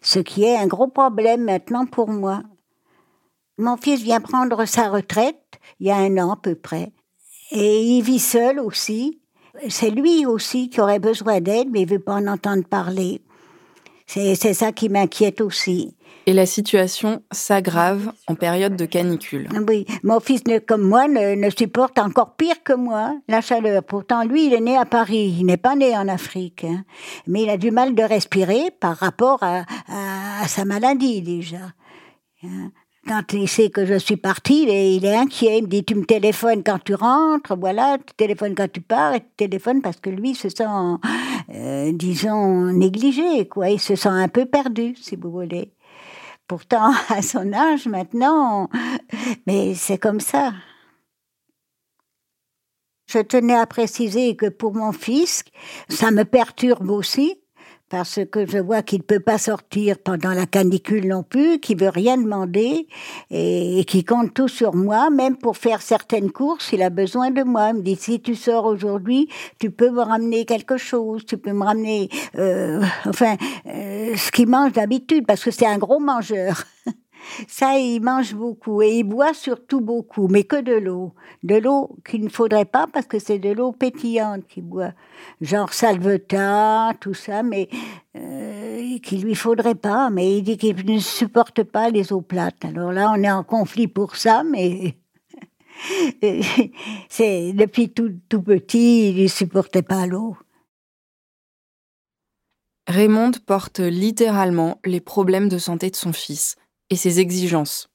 Ce 0.00 0.18
qui 0.18 0.44
est 0.44 0.56
un 0.56 0.66
gros 0.66 0.88
problème 0.88 1.44
maintenant 1.44 1.86
pour 1.86 2.08
moi. 2.08 2.42
Mon 3.58 3.76
fils 3.76 4.02
vient 4.02 4.20
prendre 4.20 4.64
sa 4.64 4.88
retraite 4.88 5.60
il 5.78 5.86
y 5.86 5.90
a 5.90 5.96
un 5.96 6.16
an 6.18 6.32
à 6.32 6.36
peu 6.36 6.54
près. 6.54 6.92
Et 7.50 7.82
il 7.82 8.02
vit 8.02 8.18
seul 8.18 8.58
aussi. 8.58 9.20
C'est 9.68 9.90
lui 9.90 10.26
aussi 10.26 10.68
qui 10.68 10.80
aurait 10.80 10.98
besoin 10.98 11.40
d'aide, 11.40 11.68
mais 11.70 11.82
il 11.82 11.88
veut 11.88 12.00
pas 12.00 12.14
en 12.14 12.26
entendre 12.26 12.64
parler. 12.64 13.22
C'est 14.06 14.34
ça 14.34 14.72
qui 14.72 14.88
m'inquiète 14.88 15.40
aussi. 15.40 15.96
Et 16.26 16.32
la 16.32 16.46
situation 16.46 17.22
s'aggrave 17.30 18.12
en 18.28 18.34
période 18.34 18.76
de 18.76 18.86
canicule. 18.86 19.48
Ah 19.54 19.58
oui, 19.68 19.84
mon 20.02 20.20
fils, 20.20 20.42
comme 20.66 20.82
moi, 20.82 21.06
ne, 21.06 21.50
supporte 21.50 21.98
encore 21.98 22.34
pire 22.36 22.62
que 22.64 22.72
moi 22.72 23.14
la 23.28 23.42
chaleur. 23.42 23.82
Pourtant, 23.84 24.24
lui, 24.24 24.46
il 24.46 24.54
est 24.54 24.60
né 24.60 24.76
à 24.76 24.86
Paris, 24.86 25.36
il 25.38 25.44
n'est 25.44 25.58
pas 25.58 25.76
né 25.76 25.96
en 25.96 26.08
Afrique. 26.08 26.64
Hein. 26.64 26.84
Mais 27.26 27.42
il 27.42 27.50
a 27.50 27.58
du 27.58 27.70
mal 27.70 27.94
de 27.94 28.02
respirer 28.02 28.70
par 28.80 28.96
rapport 28.96 29.42
à, 29.42 29.64
sa 30.46 30.64
maladie 30.64 31.20
déjà. 31.20 31.72
Hein. 32.42 32.70
Quand 33.06 33.34
il 33.34 33.46
sait 33.46 33.68
que 33.68 33.84
je 33.84 33.98
suis 33.98 34.16
partie, 34.16 34.62
il 34.62 35.04
est, 35.04 35.14
inquiet. 35.14 35.58
Il 35.58 35.64
me 35.64 35.68
dit, 35.68 35.84
tu 35.84 35.94
me 35.94 36.06
téléphones 36.06 36.62
quand 36.64 36.82
tu 36.82 36.94
rentres, 36.94 37.54
voilà, 37.54 37.98
tu 37.98 38.14
téléphones 38.14 38.54
quand 38.54 38.72
tu 38.72 38.80
pars, 38.80 39.14
et 39.14 39.20
tu 39.20 39.26
téléphones 39.36 39.82
parce 39.82 40.00
que 40.00 40.08
lui 40.08 40.34
se 40.34 40.48
sent, 40.48 40.64
euh, 41.54 41.92
disons, 41.92 42.72
négligé, 42.72 43.46
quoi. 43.46 43.68
Il 43.68 43.80
se 43.80 43.94
sent 43.94 44.08
un 44.08 44.28
peu 44.28 44.46
perdu, 44.46 44.94
si 44.96 45.16
vous 45.16 45.30
voulez. 45.30 45.70
Pourtant, 46.46 46.92
à 47.08 47.22
son 47.22 47.52
âge 47.52 47.86
maintenant, 47.86 48.68
mais 49.46 49.74
c'est 49.74 49.98
comme 49.98 50.20
ça. 50.20 50.52
Je 53.06 53.18
tenais 53.18 53.56
à 53.56 53.66
préciser 53.66 54.34
que 54.34 54.48
pour 54.48 54.74
mon 54.74 54.92
fils, 54.92 55.44
ça 55.88 56.10
me 56.10 56.24
perturbe 56.24 56.90
aussi, 56.90 57.43
parce 57.94 58.18
que 58.28 58.44
je 58.44 58.58
vois 58.58 58.82
qu'il 58.82 58.98
ne 58.98 59.04
peut 59.04 59.20
pas 59.20 59.38
sortir 59.38 59.98
pendant 60.00 60.32
la 60.32 60.46
canicule 60.46 61.06
non 61.06 61.22
plus, 61.22 61.60
qu'il 61.60 61.78
veut 61.78 61.90
rien 61.90 62.16
demander 62.16 62.88
et, 63.30 63.84
qu'il 63.86 64.04
compte 64.04 64.34
tout 64.34 64.48
sur 64.48 64.74
moi, 64.74 65.10
même 65.10 65.36
pour 65.36 65.56
faire 65.56 65.80
certaines 65.80 66.32
courses, 66.32 66.72
il 66.72 66.82
a 66.82 66.90
besoin 66.90 67.30
de 67.30 67.44
moi. 67.44 67.68
Il 67.68 67.76
me 67.76 67.82
dit 67.82 67.94
si 67.94 68.20
tu 68.20 68.34
sors 68.34 68.64
aujourd'hui, 68.64 69.28
tu 69.60 69.70
peux 69.70 69.90
me 69.90 70.00
ramener 70.00 70.44
quelque 70.44 70.76
chose, 70.76 71.24
tu 71.24 71.38
peux 71.38 71.52
me 71.52 71.62
ramener, 71.62 72.08
euh, 72.36 72.82
enfin, 73.06 73.36
euh, 73.66 74.16
ce 74.16 74.32
qu'il 74.32 74.48
mange 74.48 74.72
d'habitude, 74.72 75.24
parce 75.24 75.44
que 75.44 75.52
c'est 75.52 75.66
un 75.66 75.78
gros 75.78 76.00
mangeur. 76.00 76.64
Ça, 77.48 77.78
il 77.78 78.00
mange 78.00 78.34
beaucoup 78.34 78.82
et 78.82 78.98
il 78.98 79.04
boit 79.04 79.34
surtout 79.34 79.80
beaucoup, 79.80 80.28
mais 80.28 80.44
que 80.44 80.60
de 80.60 80.74
l'eau. 80.74 81.14
De 81.42 81.56
l'eau 81.56 81.96
qu'il 82.06 82.24
ne 82.24 82.28
faudrait 82.28 82.64
pas 82.64 82.86
parce 82.92 83.06
que 83.06 83.18
c'est 83.18 83.38
de 83.38 83.50
l'eau 83.50 83.72
pétillante 83.72 84.46
qu'il 84.46 84.64
boit. 84.64 84.92
Genre 85.40 85.72
salvetin, 85.72 86.94
tout 87.00 87.14
ça, 87.14 87.42
mais 87.42 87.68
euh, 88.16 88.98
qu'il 89.02 89.22
lui 89.22 89.34
faudrait 89.34 89.74
pas. 89.74 90.10
Mais 90.10 90.38
il 90.38 90.42
dit 90.42 90.56
qu'il 90.56 90.76
ne 90.86 90.98
supporte 90.98 91.62
pas 91.62 91.90
les 91.90 92.12
eaux 92.12 92.20
plates. 92.20 92.64
Alors 92.64 92.92
là, 92.92 93.12
on 93.16 93.22
est 93.22 93.30
en 93.30 93.44
conflit 93.44 93.88
pour 93.88 94.16
ça, 94.16 94.42
mais 94.44 94.96
c'est 97.08 97.52
depuis 97.52 97.90
tout, 97.90 98.12
tout 98.28 98.42
petit, 98.42 99.10
il 99.10 99.22
ne 99.22 99.28
supportait 99.28 99.82
pas 99.82 100.06
l'eau. 100.06 100.36
Raymond 102.86 103.32
porte 103.46 103.80
littéralement 103.80 104.78
les 104.84 105.00
problèmes 105.00 105.48
de 105.48 105.56
santé 105.56 105.90
de 105.90 105.96
son 105.96 106.12
fils 106.12 106.56
et 106.90 106.96
ses 106.96 107.20
exigences. 107.20 107.88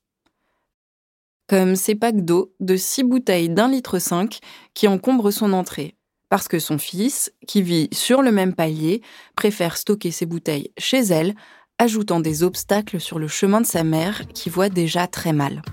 Comme 1.48 1.75
ces 1.75 1.96
packs 1.96 2.24
d'eau 2.24 2.53
de 2.60 2.75
6 2.75 3.03
bouteilles 3.03 3.50
d'un 3.50 3.69
litre 3.69 4.00
5 4.00 4.39
qui 4.74 4.88
encombrent 4.88 5.31
son 5.31 5.53
entrée, 5.53 5.96
parce 6.29 6.48
que 6.48 6.60
son 6.60 6.77
fils, 6.77 7.34
qui 7.48 7.62
vit 7.62 7.89
sur 7.91 8.22
le 8.22 8.31
même 8.31 8.53
palier, 8.53 9.01
préfère 9.36 9.77
stocker 9.77 10.12
ses 10.12 10.27
bouteilles 10.27 10.72
chez 10.77 11.00
elle, 11.00 11.34
ajoutant 11.79 12.19
des 12.19 12.43
obstacles 12.43 13.00
sur 13.00 13.17
le 13.17 13.27
chemin 13.27 13.62
de 13.62 13.65
sa 13.65 13.84
mère 13.84 14.27
qui 14.34 14.50
voit 14.50 14.69
déjà 14.69 15.08
très 15.08 15.34
mal. 15.34 15.63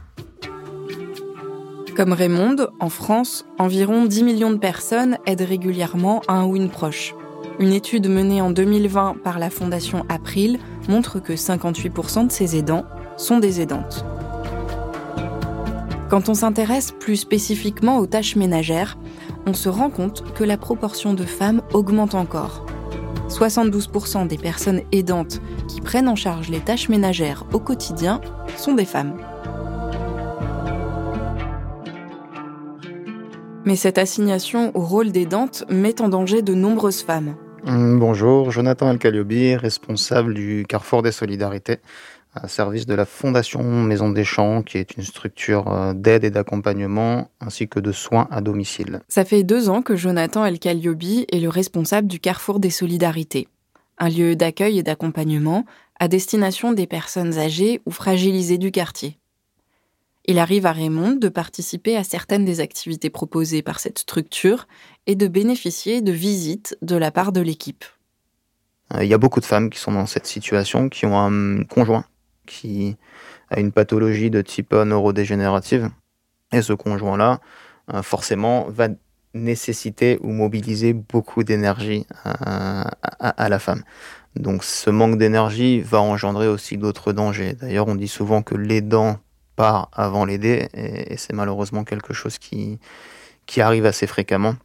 Comme 1.95 2.13
Raymond, 2.13 2.69
en 2.81 2.91
France, 2.91 3.47
environ 3.59 4.05
10 4.05 4.23
millions 4.23 4.51
de 4.51 4.59
personnes 4.59 5.19
aident 5.27 5.43
régulièrement 5.49 6.23
un 6.29 6.45
ou 6.45 6.57
une 6.57 6.71
proche. 6.71 7.15
Une 7.59 7.73
étude 7.73 8.09
menée 8.09 8.43
en 8.43 8.51
2020 8.51 9.17
par 9.25 9.39
la 9.39 9.49
Fondation 9.49 10.05
April 10.11 10.59
montre 10.89 11.21
que 11.21 11.33
58% 11.33 12.27
de 12.27 12.33
ces 12.33 12.57
aidants 12.57 12.85
sont 13.17 13.39
des 13.39 13.61
aidantes. 13.61 14.05
Quand 16.09 16.29
on 16.29 16.35
s'intéresse 16.35 16.93
plus 16.93 17.17
spécifiquement 17.17 17.99
aux 17.99 18.07
tâches 18.07 18.37
ménagères, 18.37 18.97
on 19.47 19.55
se 19.55 19.69
rend 19.69 19.91
compte 19.91 20.23
que 20.35 20.45
la 20.45 20.57
proportion 20.57 21.15
de 21.15 21.25
femmes 21.25 21.63
augmente 21.73 22.15
encore. 22.15 22.65
72% 23.29 24.29
des 24.29 24.39
personnes 24.39 24.83
aidantes 24.93 25.41
qui 25.69 25.81
prennent 25.81 26.09
en 26.09 26.15
charge 26.15 26.49
les 26.49 26.61
tâches 26.61 26.89
ménagères 26.89 27.45
au 27.53 27.59
quotidien 27.59 28.21
sont 28.57 28.75
des 28.75 28.85
femmes. 28.85 29.17
Mais 33.65 33.75
cette 33.75 33.99
assignation 33.99 34.71
au 34.77 34.81
rôle 34.81 35.11
d'aidante 35.11 35.65
met 35.69 36.01
en 36.01 36.09
danger 36.09 36.43
de 36.43 36.55
nombreuses 36.55 37.03
femmes. 37.03 37.35
Bonjour, 37.65 38.53
Jonathan 38.53 38.87
Alcaliobi, 38.87 39.57
responsable 39.57 40.35
du 40.35 40.65
Carrefour 40.69 41.03
des 41.03 41.11
Solidarités 41.11 41.79
à 42.37 42.49
service 42.49 42.87
de 42.87 42.95
la 42.95 43.05
Fondation 43.05 43.63
Maison 43.63 44.11
des 44.11 44.25
Champs, 44.25 44.63
qui 44.63 44.79
est 44.79 44.97
une 44.97 45.03
structure 45.03 45.73
euh, 45.73 45.95
d'aide 45.95 46.25
et 46.25 46.31
d'accompagnement, 46.31 47.31
ainsi 47.41 47.69
que 47.69 47.81
de 47.81 47.93
soins 47.93 48.29
à 48.31 48.41
domicile. 48.41 49.01
Ça 49.09 49.25
fait 49.25 49.43
deux 49.43 49.69
ans 49.69 49.83
que 49.83 49.97
Jonathan 49.97 50.45
El 50.45 50.59
Kaliobi 50.59 51.27
est 51.33 51.41
le 51.41 51.49
responsable 51.49 52.09
du 52.09 52.21
Carrefour 52.21 52.61
des 52.61 52.71
Solidarités, 52.71 53.49
un 53.99 54.09
lieu 54.09 54.37
d'accueil 54.37 54.79
et 54.79 54.83
d'accompagnement 54.83 55.65
à 55.99 56.09
destination 56.09 56.73
des 56.73 56.87
personnes 56.87 57.39
âgées 57.39 57.81
ou 57.87 57.91
fragilisées 57.91 58.59
du 58.59 58.71
quartier. 58.71 59.19
Il 60.27 60.39
arrive 60.39 60.67
à 60.67 60.73
Raymond 60.73 61.13
de 61.13 61.29
participer 61.29 61.97
à 61.97 62.03
certaines 62.03 62.45
des 62.45 62.61
activités 62.61 63.11
proposées 63.11 63.63
par 63.63 63.79
cette 63.79 64.01
structure 64.01 64.67
et 65.07 65.15
de 65.15 65.29
bénéficier 65.29 66.03
de 66.03 66.13
visites 66.13 66.77
de 66.83 66.97
la 66.97 67.13
part 67.13 67.33
de 67.33 67.41
l'équipe. 67.41 67.85
Euh, 68.95 69.05
il 69.05 69.09
y 69.09 69.15
a 69.15 69.19
beaucoup 69.19 69.41
de 69.41 69.45
femmes 69.45 69.71
qui 69.71 69.79
sont 69.79 69.93
dans 69.93 70.07
cette 70.07 70.27
situation, 70.27 70.89
qui 70.89 71.07
ont 71.07 71.19
un 71.19 71.63
conjoint 71.65 72.05
qui 72.47 72.97
a 73.51 73.61
une 73.61 73.73
pathologie 73.73 74.31
de 74.31 74.43
type 74.43 74.73
neurodégénérative 74.73 75.91
Et 76.53 76.63
ce 76.63 76.73
conjoint-là, 76.73 77.41
euh, 77.93 78.03
forcément, 78.03 78.67
va 78.69 78.89
nécessiter 79.35 80.19
ou 80.23 80.31
mobiliser 80.31 80.95
beaucoup 80.95 81.45
d'énergie 81.45 82.07
à, 82.25 83.49
la 83.49 83.59
femme. 83.59 83.83
Donc 84.35 84.65
ce 84.65 84.89
manque 84.89 85.19
d'énergie 85.19 85.81
va 85.81 86.01
engendrer 86.01 86.49
aussi 86.49 86.79
d'autres 86.79 87.13
dangers. 87.13 87.53
D'ailleurs, 87.53 87.87
on 87.89 87.97
dit 87.97 88.09
souvent 88.09 88.43
que 88.43 88.55
l'aidant 88.55 89.19
part 89.55 89.91
avant 89.93 90.25
l'aider, 90.25 90.69
et, 90.73 91.19
c'est 91.19 91.35
malheureusement 91.35 91.85
quelque 91.85 92.15
chose 92.15 92.39
qui 92.39 92.81
arrive 93.59 93.85
assez 93.85 94.07
fréquemment. 94.07 94.57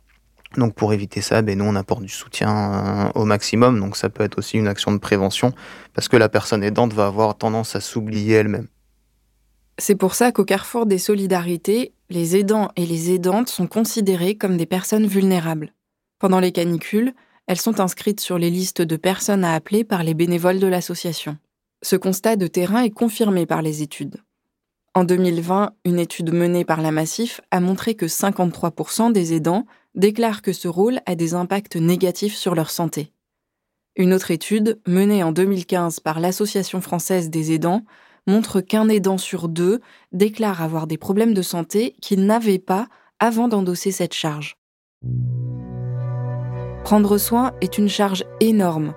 Donc 0.58 0.76
pour 0.76 0.94
éviter 0.94 1.22
ça, 1.22 1.42
ben 1.42 1.58
nous 1.58 1.66
on 1.66 1.76
apporte 1.76 2.02
du 2.02 2.10
soutien 2.10 2.74
euh, 2.74 3.12
au 3.16 3.26
maximum. 3.26 3.80
Donc 3.80 3.96
ça 3.96 4.10
peut 4.10 4.24
être 4.24 4.38
aussi 4.38 4.58
une 4.58 4.68
action 4.68 4.92
de 4.92 4.98
prévention 4.98 5.54
parce 5.94 6.08
que 6.08 6.18
la 6.18 6.30
personne 6.30 6.64
aidante 6.64 6.94
va 6.94 7.08
avoir 7.08 7.38
tendance 7.38 7.76
à 7.76 7.82
s'oublier 7.82 8.36
elle-même. 8.36 8.68
C'est 9.78 9.96
pour 9.96 10.14
ça 10.14 10.32
qu'au 10.32 10.46
carrefour 10.46 10.86
des 10.86 10.98
solidarités, 10.98 11.94
les 12.10 12.36
aidants 12.36 12.70
et 12.76 12.86
les 12.86 13.12
aidantes 13.12 13.50
sont 13.50 13.68
considérés 13.68 14.36
comme 14.36 14.58
des 14.58 14.66
personnes 14.66 15.08
vulnérables. 15.08 15.74
Pendant 16.20 16.40
les 16.40 16.52
canicules, 16.52 17.14
elles 17.48 17.60
sont 17.60 17.80
inscrites 17.80 18.20
sur 18.20 18.38
les 18.38 18.50
listes 18.50 18.82
de 18.82 18.96
personnes 18.96 19.44
à 19.44 19.56
appeler 19.56 19.84
par 19.84 20.04
les 20.04 20.14
bénévoles 20.14 20.60
de 20.60 20.68
l'association. 20.68 21.38
Ce 21.82 21.96
constat 21.96 22.36
de 22.36 22.48
terrain 22.48 22.84
est 22.84 22.92
confirmé 22.92 23.46
par 23.46 23.62
les 23.62 23.82
études. 23.82 24.18
En 24.94 25.06
2020, 25.06 25.72
une 25.86 26.00
étude 26.00 26.34
menée 26.34 26.66
par 26.66 26.82
la 26.82 26.92
Massif 26.92 27.42
a 27.50 27.62
montré 27.62 27.96
que 27.96 28.06
53% 28.06 29.14
des 29.14 29.34
aidants 29.34 29.66
déclarent 29.96 30.42
que 30.42 30.54
ce 30.54 30.68
rôle 30.68 31.00
a 31.06 31.16
des 31.16 31.34
impacts 31.34 31.76
négatifs 31.76 32.36
sur 32.36 32.56
leur 32.56 32.70
santé. 32.70 33.12
Une 33.96 34.14
autre 34.14 34.32
étude, 34.32 34.80
menée 34.88 35.24
en 35.24 35.32
2015 35.32 36.00
par 36.00 36.20
l'Association 36.20 36.82
française 36.82 37.30
des 37.30 37.52
aidants, 37.52 37.84
montre 38.28 38.62
qu'un 38.62 38.88
aidant 38.88 39.18
sur 39.18 39.48
deux 39.48 39.82
déclare 40.12 40.62
avoir 40.62 40.88
des 40.88 40.98
problèmes 40.98 41.34
de 41.34 41.42
santé 41.42 41.96
qu'il 42.02 42.26
n'avait 42.26 42.60
pas 42.60 42.88
avant 43.20 43.48
d'endosser 43.48 43.92
cette 43.92 44.14
charge. 44.14 44.56
Prendre 46.84 47.18
soin 47.18 47.52
est 47.62 47.78
une 47.78 47.90
charge 47.90 48.24
énorme 48.40 48.94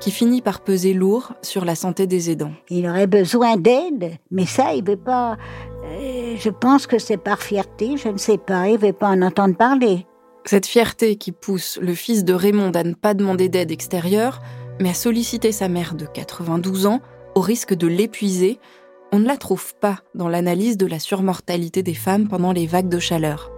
qui 0.00 0.10
finit 0.10 0.42
par 0.42 0.60
peser 0.60 0.92
lourd 0.92 1.32
sur 1.42 1.64
la 1.64 1.74
santé 1.74 2.06
des 2.06 2.30
aidants. 2.30 2.52
Il 2.68 2.86
aurait 2.86 3.06
besoin 3.06 3.56
d'aide, 3.56 4.12
mais 4.30 4.46
ça, 4.46 4.74
il 4.74 4.84
ne 4.84 4.90
veut 4.90 4.96
pas. 4.96 5.36
Euh, 5.84 6.36
je 6.38 6.50
pense 6.50 6.86
que 6.86 6.98
c'est 6.98 7.16
par 7.16 7.40
fierté, 7.40 7.96
je 7.96 8.08
ne 8.08 8.18
sais 8.18 8.38
pas, 8.38 8.68
il 8.68 8.74
ne 8.74 8.86
veut 8.86 8.92
pas 8.92 9.08
en 9.08 9.22
entendre 9.22 9.56
parler. 9.56 10.06
Cette 10.46 10.66
fierté 10.66 11.16
qui 11.16 11.32
pousse 11.32 11.76
le 11.82 11.92
fils 11.92 12.24
de 12.24 12.32
Raymond 12.32 12.70
à 12.70 12.84
ne 12.84 12.94
pas 12.94 13.14
demander 13.14 13.48
d'aide 13.48 13.72
extérieure, 13.72 14.40
mais 14.80 14.90
à 14.90 14.94
solliciter 14.94 15.50
sa 15.50 15.68
mère 15.68 15.96
de 15.96 16.06
92 16.06 16.86
ans 16.86 17.00
au 17.34 17.40
risque 17.40 17.74
de 17.74 17.88
l'épuiser, 17.88 18.60
on 19.10 19.18
ne 19.18 19.26
la 19.26 19.36
trouve 19.36 19.74
pas 19.74 19.98
dans 20.14 20.28
l'analyse 20.28 20.76
de 20.76 20.86
la 20.86 21.00
surmortalité 21.00 21.82
des 21.82 21.94
femmes 21.94 22.28
pendant 22.28 22.52
les 22.52 22.68
vagues 22.68 22.88
de 22.88 23.00
chaleur. 23.00 23.50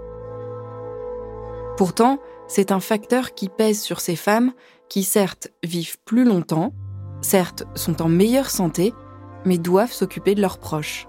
Pourtant, 1.76 2.21
c'est 2.47 2.73
un 2.73 2.80
facteur 2.80 3.35
qui 3.35 3.50
pèse 3.50 3.83
sur 3.83 4.00
ces 4.00 4.16
femmes 4.16 4.52
qui 4.88 5.02
certes 5.02 5.49
vivent 5.62 5.99
plus 6.07 6.25
longtemps, 6.25 6.73
certes 7.21 7.64
sont 7.75 8.00
en 8.00 8.09
meilleure 8.09 8.49
santé, 8.49 8.95
mais 9.45 9.59
doivent 9.59 9.92
s'occuper 9.92 10.35
de 10.35 10.40
leurs 10.40 10.59
proches. 10.59 11.07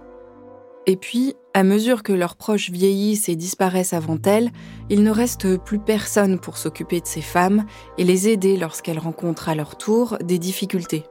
Et 0.88 0.98
puis, 0.98 1.36
à 1.54 1.64
mesure 1.64 2.04
que 2.04 2.14
leurs 2.14 2.36
proches 2.36 2.70
vieillissent 2.70 3.28
et 3.28 3.36
disparaissent 3.36 3.94
avant 3.94 4.20
elles, 4.26 4.52
il 4.90 5.04
ne 5.04 5.12
reste 5.12 5.58
plus 5.58 5.80
personne 5.80 6.40
pour 6.40 6.58
s'occuper 6.58 7.02
de 7.02 7.08
ces 7.08 7.22
femmes 7.22 7.66
et 7.98 8.04
les 8.04 8.30
aider 8.30 8.58
lorsqu'elles 8.58 9.00
rencontrent 9.00 9.50
à 9.50 9.56
leur 9.56 9.78
tour 9.78 10.18
des 10.22 10.38
difficultés. 10.38 11.04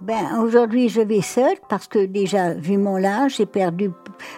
Ben, 0.00 0.40
aujourd'hui, 0.42 0.88
je 0.88 1.00
vais 1.00 1.20
seule 1.20 1.56
parce 1.68 1.86
que 1.86 2.04
déjà, 2.04 2.54
vu 2.54 2.76
mon 2.76 3.02
âge, 3.04 3.36
j'ai 3.36 3.46
perdu 3.46 3.90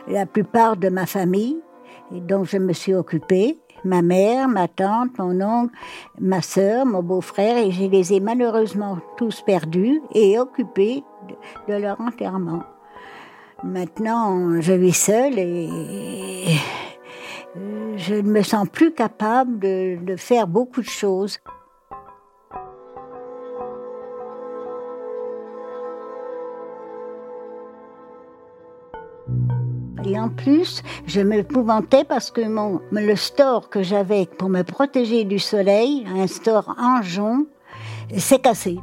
la 0.06 0.26
plupart 0.26 0.76
de 0.76 0.88
ma 0.88 1.06
famille 1.06 1.56
et 2.14 2.20
donc 2.20 2.46
je 2.46 2.58
me 2.58 2.72
suis 2.72 2.94
occupée. 2.94 3.58
Ma 3.84 4.02
mère, 4.02 4.48
ma 4.48 4.68
tante, 4.68 5.18
mon 5.18 5.40
oncle, 5.42 5.74
ma 6.18 6.40
sœur, 6.40 6.86
mon 6.86 7.02
beau-frère, 7.02 7.58
et 7.58 7.70
je 7.70 7.84
les 7.84 8.14
ai 8.14 8.20
malheureusement 8.20 8.98
tous 9.18 9.42
perdus 9.42 10.00
et 10.14 10.38
occupés 10.38 11.02
de 11.68 11.74
leur 11.74 12.00
enterrement. 12.00 12.62
Maintenant, 13.64 14.60
je 14.60 14.74
vis 14.74 14.92
seule 14.92 15.38
et 15.38 15.68
je 17.96 18.14
ne 18.14 18.30
me 18.30 18.42
sens 18.42 18.68
plus 18.68 18.92
capable 18.92 19.58
de, 19.58 20.16
faire 20.16 20.46
beaucoup 20.46 20.82
de 20.82 20.86
choses. 20.86 21.38
Et 30.06 30.18
en 30.18 30.28
plus, 30.28 30.82
je 31.06 31.22
m'épouvantais 31.22 32.04
parce 32.04 32.30
que 32.30 32.46
mon, 32.46 32.82
le 32.92 33.16
store 33.16 33.70
que 33.70 33.82
j'avais 33.82 34.26
pour 34.26 34.50
me 34.50 34.62
protéger 34.62 35.24
du 35.24 35.38
soleil, 35.38 36.06
un 36.14 36.26
store 36.26 36.74
en 36.78 37.00
jonc, 37.00 37.46
s'est 38.18 38.40
cassé. 38.40 38.78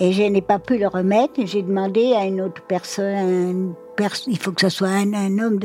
Et 0.00 0.12
je 0.12 0.22
n'ai 0.24 0.42
pas 0.42 0.58
pu 0.58 0.78
le 0.78 0.88
remettre. 0.88 1.34
J'ai 1.44 1.62
demandé 1.62 2.14
à 2.14 2.24
une 2.24 2.40
autre 2.40 2.62
personne, 2.66 3.74
il 4.26 4.38
faut 4.38 4.52
que 4.52 4.60
ce 4.60 4.68
soit 4.68 4.88
un, 4.88 5.38
homme 5.38 5.60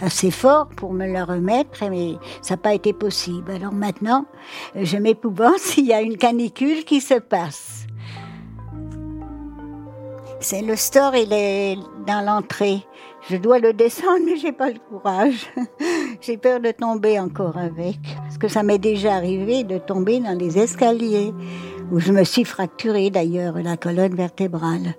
assez 0.00 0.30
fort 0.30 0.68
pour 0.76 0.92
me 0.92 1.06
le 1.06 1.22
remettre, 1.22 1.84
mais 1.90 2.14
ça 2.42 2.54
n'a 2.54 2.58
pas 2.58 2.74
été 2.74 2.92
possible. 2.92 3.50
Alors 3.50 3.72
maintenant, 3.72 4.26
je 4.74 4.96
m'épouvante 4.96 5.58
s'il 5.58 5.86
y 5.88 5.92
a 5.92 6.00
une 6.00 6.16
canicule 6.16 6.84
qui 6.84 7.00
se 7.00 7.14
passe. 7.14 7.86
C'est 10.40 10.62
le 10.62 10.74
store, 10.74 11.14
il 11.16 11.32
est 11.32 11.76
dans 12.06 12.24
l'entrée. 12.24 12.86
Je 13.28 13.36
dois 13.36 13.58
le 13.58 13.74
descendre, 13.74 14.20
mais 14.24 14.36
j'ai 14.36 14.52
pas 14.52 14.70
le 14.70 14.78
courage. 14.88 15.52
j'ai 16.22 16.38
peur 16.38 16.60
de 16.60 16.70
tomber 16.70 17.20
encore 17.20 17.58
avec, 17.58 17.98
parce 18.16 18.38
que 18.38 18.48
ça 18.48 18.62
m'est 18.62 18.78
déjà 18.78 19.16
arrivé 19.16 19.64
de 19.64 19.76
tomber 19.76 20.20
dans 20.20 20.38
les 20.38 20.56
escaliers 20.56 21.34
où 21.90 22.00
je 22.00 22.12
me 22.12 22.24
suis 22.24 22.44
fracturé 22.44 23.10
d'ailleurs 23.10 23.58
la 23.58 23.76
colonne 23.76 24.14
vertébrale. 24.14 24.94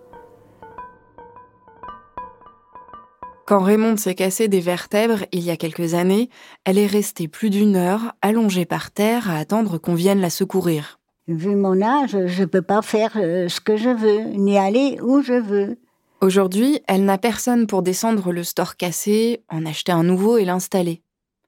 Quand 3.46 3.60
Raymond 3.60 3.98
s'est 3.98 4.16
cassé 4.16 4.48
des 4.48 4.62
vertèbres 4.62 5.26
il 5.32 5.42
y 5.44 5.52
a 5.52 5.58
quelques 5.58 5.94
années, 5.94 6.30
elle 6.64 6.78
est 6.78 6.88
restée 6.88 7.28
plus 7.28 7.50
d'une 7.50 7.76
heure 7.76 8.14
allongée 8.22 8.66
par 8.66 8.92
terre 8.92 9.30
à 9.30 9.38
attendre 9.38 9.78
qu'on 9.78 9.96
vienne 9.96 10.22
la 10.22 10.30
secourir. 10.30 11.00
Vu 11.28 11.56
mon 11.56 11.82
âge, 11.82 12.18
je 12.28 12.42
ne 12.42 12.46
peux 12.46 12.62
pas 12.62 12.82
faire 12.82 13.12
euh, 13.16 13.48
ce 13.50 13.60
que 13.60 13.78
je 13.78 13.90
veux, 13.90 14.22
ni 14.38 14.58
aller 14.58 14.98
où 15.02 15.22
je 15.22 15.34
veux. 15.34 15.78
Aujourd'hui, 16.22 16.80
elle 16.88 17.04
n'a 17.04 17.18
personne 17.18 17.68
pour 17.68 17.82
descendre 17.84 18.32
le 18.32 18.44
store 18.44 18.78
cassé, 18.78 19.44
en 19.50 19.66
acheter 19.66 19.92
un 19.92 20.04
nouveau 20.04 20.38
et 20.38 20.46
l'installer. 20.46 21.02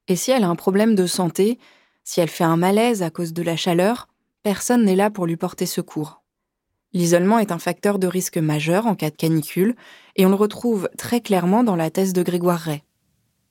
Et 0.08 0.16
si 0.16 0.32
elle 0.32 0.44
a 0.44 0.50
un 0.50 0.56
problème 0.56 0.96
de 0.96 1.06
santé, 1.06 1.58
si 2.04 2.20
elle 2.20 2.30
fait 2.30 2.44
un 2.44 2.58
malaise 2.58 3.02
à 3.02 3.10
cause 3.10 3.34
de 3.34 3.44
la 3.44 3.56
chaleur, 3.56 4.08
personne 4.44 4.84
n'est 4.84 4.96
là 4.96 5.10
pour 5.10 5.26
lui 5.26 5.38
porter 5.38 5.66
secours. 5.66 6.22
L'isolement 6.94 7.40
est 7.40 7.52
un 7.52 7.58
facteur 7.58 7.98
de 7.98 8.06
risque 8.06 8.38
majeur 8.38 8.86
en 8.86 8.94
cas 8.94 9.10
de 9.10 9.16
canicule, 9.16 9.76
et 10.16 10.26
on 10.26 10.30
le 10.30 10.36
retrouve 10.36 10.90
très 10.98 11.22
clairement 11.22 11.64
dans 11.64 11.76
la 11.76 11.90
thèse 11.90 12.14
de 12.14 12.22
Grégoire 12.22 12.60
Ray. 12.60 12.84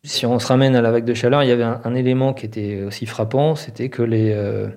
Si 0.04 0.26
on 0.26 0.38
se 0.38 0.46
ramène 0.46 0.76
à 0.76 0.82
la 0.82 0.92
vague 0.92 1.04
de 1.04 1.14
chaleur, 1.14 1.42
il 1.42 1.48
y 1.48 1.52
avait 1.52 1.62
un, 1.64 1.94
élément 1.94 2.34
qui 2.34 2.46
était 2.46 2.82
aussi 2.82 3.06
frappant, 3.06 3.56
c'était 3.56 3.88
que 3.88 4.02
les, 4.02 4.32
euh, 4.32 4.68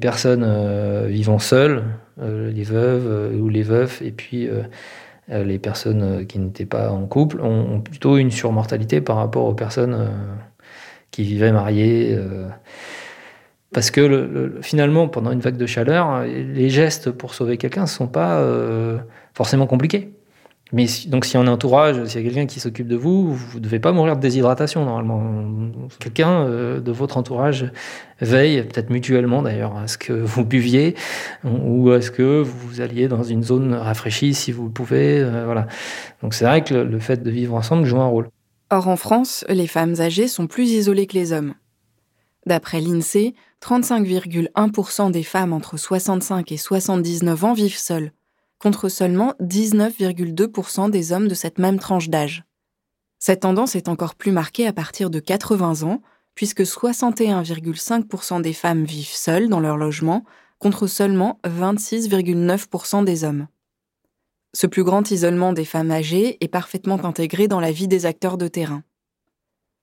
personnes 0.00 0.44
euh, 0.44 1.06
vivant 1.06 1.38
seules, 1.38 1.84
euh, 2.20 2.50
les 2.50 2.64
veuves 2.64 3.34
ou 3.40 3.48
les 3.48 3.62
veufs, 3.62 4.02
et 4.02 4.10
puis 4.10 4.48
les 5.28 5.58
personnes 5.58 6.26
qui 6.26 6.38
n'étaient 6.38 6.66
pas 6.66 6.90
en 6.90 7.06
couple, 7.06 7.40
ont, 7.40 7.80
plutôt 7.80 8.18
une 8.18 8.30
surmortalité 8.30 9.00
par 9.00 9.16
rapport 9.16 9.46
aux 9.46 9.54
personnes 9.54 10.10
qui 11.10 11.22
vivaient 11.22 11.52
mariées. 11.52 12.18
Parce 13.74 13.90
que 13.90 14.52
finalement, 14.62 15.08
pendant 15.08 15.32
une 15.32 15.40
vague 15.40 15.56
de 15.56 15.66
chaleur, 15.66 16.22
les 16.22 16.70
gestes 16.70 17.10
pour 17.10 17.34
sauver 17.34 17.58
quelqu'un 17.58 17.82
ne 17.82 17.86
sont 17.86 18.06
pas 18.06 18.38
euh, 18.38 18.98
forcément 19.34 19.66
compliqués. 19.66 20.12
Mais 20.72 20.86
donc, 21.08 21.24
si 21.24 21.36
on 21.36 21.40
a 21.40 21.44
un 21.44 21.48
entourage, 21.48 22.04
s'il 22.04 22.20
y 22.20 22.24
a 22.24 22.26
quelqu'un 22.26 22.46
qui 22.46 22.60
s'occupe 22.60 22.86
de 22.86 22.94
vous, 22.94 23.34
vous 23.34 23.58
ne 23.58 23.64
devez 23.64 23.80
pas 23.80 23.90
mourir 23.90 24.16
de 24.16 24.20
déshydratation 24.20 24.84
normalement. 24.84 25.22
Quelqu'un 25.98 26.46
euh, 26.46 26.80
de 26.80 26.92
votre 26.92 27.16
entourage 27.16 27.70
veille, 28.20 28.62
peut-être 28.62 28.90
mutuellement 28.90 29.42
d'ailleurs, 29.42 29.76
à 29.76 29.88
ce 29.88 29.98
que 29.98 30.12
vous 30.24 30.44
buviez 30.44 30.94
ou 31.44 31.90
à 31.90 32.00
ce 32.00 32.12
que 32.12 32.42
vous 32.42 32.80
alliez 32.80 33.08
dans 33.08 33.24
une 33.24 33.42
zone 33.42 33.74
rafraîchie 33.74 34.34
si 34.34 34.52
vous 34.52 34.66
le 34.66 34.72
pouvez. 34.72 35.18
Euh, 35.18 35.44
voilà. 35.46 35.66
Donc, 36.22 36.32
c'est 36.32 36.44
vrai 36.44 36.62
que 36.62 36.74
le 36.74 36.98
fait 37.00 37.24
de 37.24 37.30
vivre 37.30 37.54
ensemble 37.56 37.84
joue 37.86 38.00
un 38.00 38.06
rôle. 38.06 38.28
Or, 38.70 38.86
en 38.86 38.96
France, 38.96 39.44
les 39.48 39.66
femmes 39.66 39.96
âgées 39.98 40.28
sont 40.28 40.46
plus 40.46 40.70
isolées 40.70 41.08
que 41.08 41.14
les 41.14 41.32
hommes. 41.32 41.54
D'après 42.46 42.80
l'INSEE, 42.80 43.34
35,1% 43.62 45.10
des 45.10 45.22
femmes 45.22 45.52
entre 45.52 45.76
65 45.76 46.52
et 46.52 46.56
79 46.56 47.44
ans 47.44 47.54
vivent 47.54 47.78
seules, 47.78 48.12
contre 48.58 48.88
seulement 48.88 49.34
19,2% 49.40 50.90
des 50.90 51.12
hommes 51.12 51.28
de 51.28 51.34
cette 51.34 51.58
même 51.58 51.78
tranche 51.78 52.10
d'âge. 52.10 52.44
Cette 53.18 53.40
tendance 53.40 53.74
est 53.74 53.88
encore 53.88 54.14
plus 54.14 54.32
marquée 54.32 54.66
à 54.66 54.74
partir 54.74 55.08
de 55.08 55.20
80 55.20 55.82
ans, 55.82 56.02
puisque 56.34 56.62
61,5% 56.62 58.42
des 58.42 58.52
femmes 58.52 58.84
vivent 58.84 59.06
seules 59.06 59.48
dans 59.48 59.60
leur 59.60 59.78
logement, 59.78 60.24
contre 60.58 60.86
seulement 60.86 61.40
26,9% 61.44 63.04
des 63.04 63.24
hommes. 63.24 63.46
Ce 64.52 64.66
plus 64.66 64.84
grand 64.84 65.10
isolement 65.10 65.52
des 65.52 65.64
femmes 65.64 65.90
âgées 65.90 66.36
est 66.42 66.48
parfaitement 66.48 67.04
intégré 67.04 67.48
dans 67.48 67.60
la 67.60 67.72
vie 67.72 67.88
des 67.88 68.06
acteurs 68.06 68.38
de 68.38 68.48
terrain. 68.48 68.82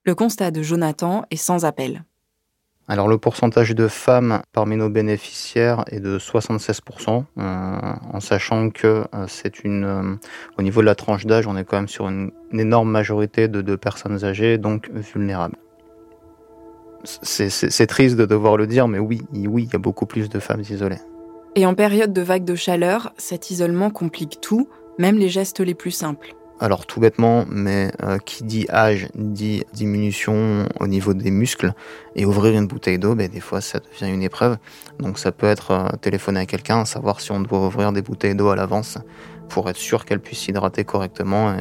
Le 0.04 0.16
constat 0.16 0.52
de 0.52 0.62
Jonathan 0.62 1.26
est 1.30 1.36
sans 1.36 1.66
appel. 1.66 2.06
Alors 2.92 3.08
le 3.08 3.18
pourcentage 3.18 3.74
de 3.74 3.88
femmes 3.88 4.42
parmi 4.52 4.76
nos 4.76 4.90
bénéficiaires 4.90 5.86
est 5.88 6.02
de 6.02 6.20
76%, 6.20 7.24
euh, 7.24 7.24
en 7.38 8.20
sachant 8.20 8.70
que 8.70 9.06
euh, 9.16 9.28
c'est 9.30 9.64
une, 9.64 9.86
euh, 9.86 10.16
au 10.60 10.62
niveau 10.62 10.82
de 10.82 10.88
la 10.88 10.96
tranche 10.96 11.26
d'âge, 11.26 11.48
on 11.48 11.56
est 11.56 11.64
quand 11.64 11.78
même 11.78 11.88
sur 11.88 12.10
une, 12.10 12.34
énorme 12.52 12.92
majorité 12.92 13.48
de, 13.48 13.76
personnes 13.78 14.26
âgées, 14.26 14.58
donc 14.58 14.90
vulnérables. 14.92 15.56
C'est 17.06 17.88
triste 17.88 18.18
de 18.18 18.26
devoir 18.26 18.58
le 18.58 18.68
dire, 18.68 18.90
mais 18.90 19.00
oui, 19.00 19.22
oui, 19.32 19.64
il 19.70 19.72
y 19.72 19.76
a 19.78 19.80
beaucoup 19.80 20.06
plus 20.06 20.28
de 20.28 20.40
femmes 20.40 20.64
isolées. 20.70 21.00
Et 21.56 21.66
en 21.66 21.76
période 21.76 22.12
de 22.12 22.22
vague 22.22 22.44
de 22.44 22.56
chaleur, 22.56 23.14
cet 23.18 23.52
isolement 23.52 23.90
complique 23.90 24.40
tout, 24.42 24.68
même 25.00 25.18
les 25.18 25.30
gestes 25.30 25.62
les 25.62 25.76
plus 25.76 25.92
simples. 25.92 26.36
Alors 26.64 26.86
tout 26.86 27.00
bêtement, 27.00 27.46
mais 27.50 27.92
euh, 28.04 28.20
qui 28.20 28.44
dit 28.44 28.68
âge 28.70 29.08
dit 29.16 29.64
diminution 29.74 30.70
au 30.80 30.86
niveau 30.86 31.16
des 31.16 31.32
muscles 31.32 31.74
et 32.16 32.24
ouvrir 32.24 32.56
une 32.56 32.68
bouteille 32.68 33.00
d'eau, 33.00 33.16
ben, 33.16 33.28
des 33.28 33.40
fois 33.40 33.62
ça 33.62 33.80
devient 33.80 34.14
une 34.14 34.22
épreuve. 34.22 34.58
Donc 35.00 35.18
ça 35.18 35.32
peut 35.32 35.48
être 35.48 35.72
euh, 35.72 35.90
téléphoner 36.00 36.42
à 36.42 36.46
quelqu'un, 36.46 36.86
savoir 36.86 37.20
si 37.20 37.32
on 37.32 37.40
doit 37.40 37.66
ouvrir 37.66 37.92
des 37.94 38.04
bouteilles 38.04 38.36
d'eau 38.36 38.50
à 38.50 38.56
l'avance 38.56 39.00
pour 39.50 39.72
être 39.72 39.78
sûr 39.78 40.06
qu'elle 40.06 40.20
puisse 40.20 40.42
s'hydrater 40.42 40.84
correctement 40.84 41.56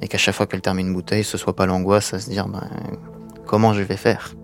et, 0.00 0.06
qu'à 0.06 0.18
chaque 0.18 0.36
fois 0.36 0.46
qu'elle 0.46 0.60
termine 0.60 0.86
une 0.86 0.94
bouteille, 0.94 1.24
ce 1.24 1.36
soit 1.36 1.56
pas 1.56 1.66
l'angoisse 1.66 2.14
à 2.14 2.20
se 2.20 2.30
dire 2.30 2.46
ben, 2.46 2.70
comment 3.44 3.74
je 3.74 3.82
vais 3.82 3.96
faire? 3.96 4.36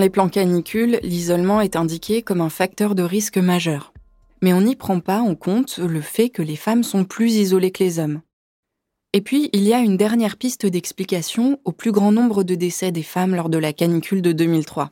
Les 0.00 0.10
plans 0.10 0.28
canicules, 0.28 0.98
l'isolement 1.02 1.60
est 1.60 1.76
indiqué 1.76 2.22
comme 2.22 2.40
un 2.40 2.48
facteur 2.48 2.94
de 2.94 3.02
risque 3.02 3.38
majeur. 3.38 3.92
Mais 4.42 4.52
on 4.52 4.62
n'y 4.62 4.74
prend 4.74 5.00
pas 5.00 5.20
en 5.20 5.34
compte 5.34 5.78
le 5.78 6.00
fait 6.00 6.30
que 6.30 6.42
les 6.42 6.56
femmes 6.56 6.82
sont 6.82 7.04
plus 7.04 7.34
isolées 7.36 7.70
que 7.70 7.84
les 7.84 7.98
hommes. 7.98 8.20
Et 9.12 9.20
puis, 9.20 9.50
il 9.52 9.62
y 9.62 9.74
a 9.74 9.80
une 9.80 9.96
dernière 9.96 10.36
piste 10.36 10.66
d'explication 10.66 11.58
au 11.64 11.72
plus 11.72 11.92
grand 11.92 12.12
nombre 12.12 12.44
de 12.44 12.54
décès 12.54 12.92
des 12.92 13.02
femmes 13.02 13.34
lors 13.34 13.48
de 13.48 13.58
la 13.58 13.72
canicule 13.72 14.22
de 14.22 14.32
2003. 14.32 14.90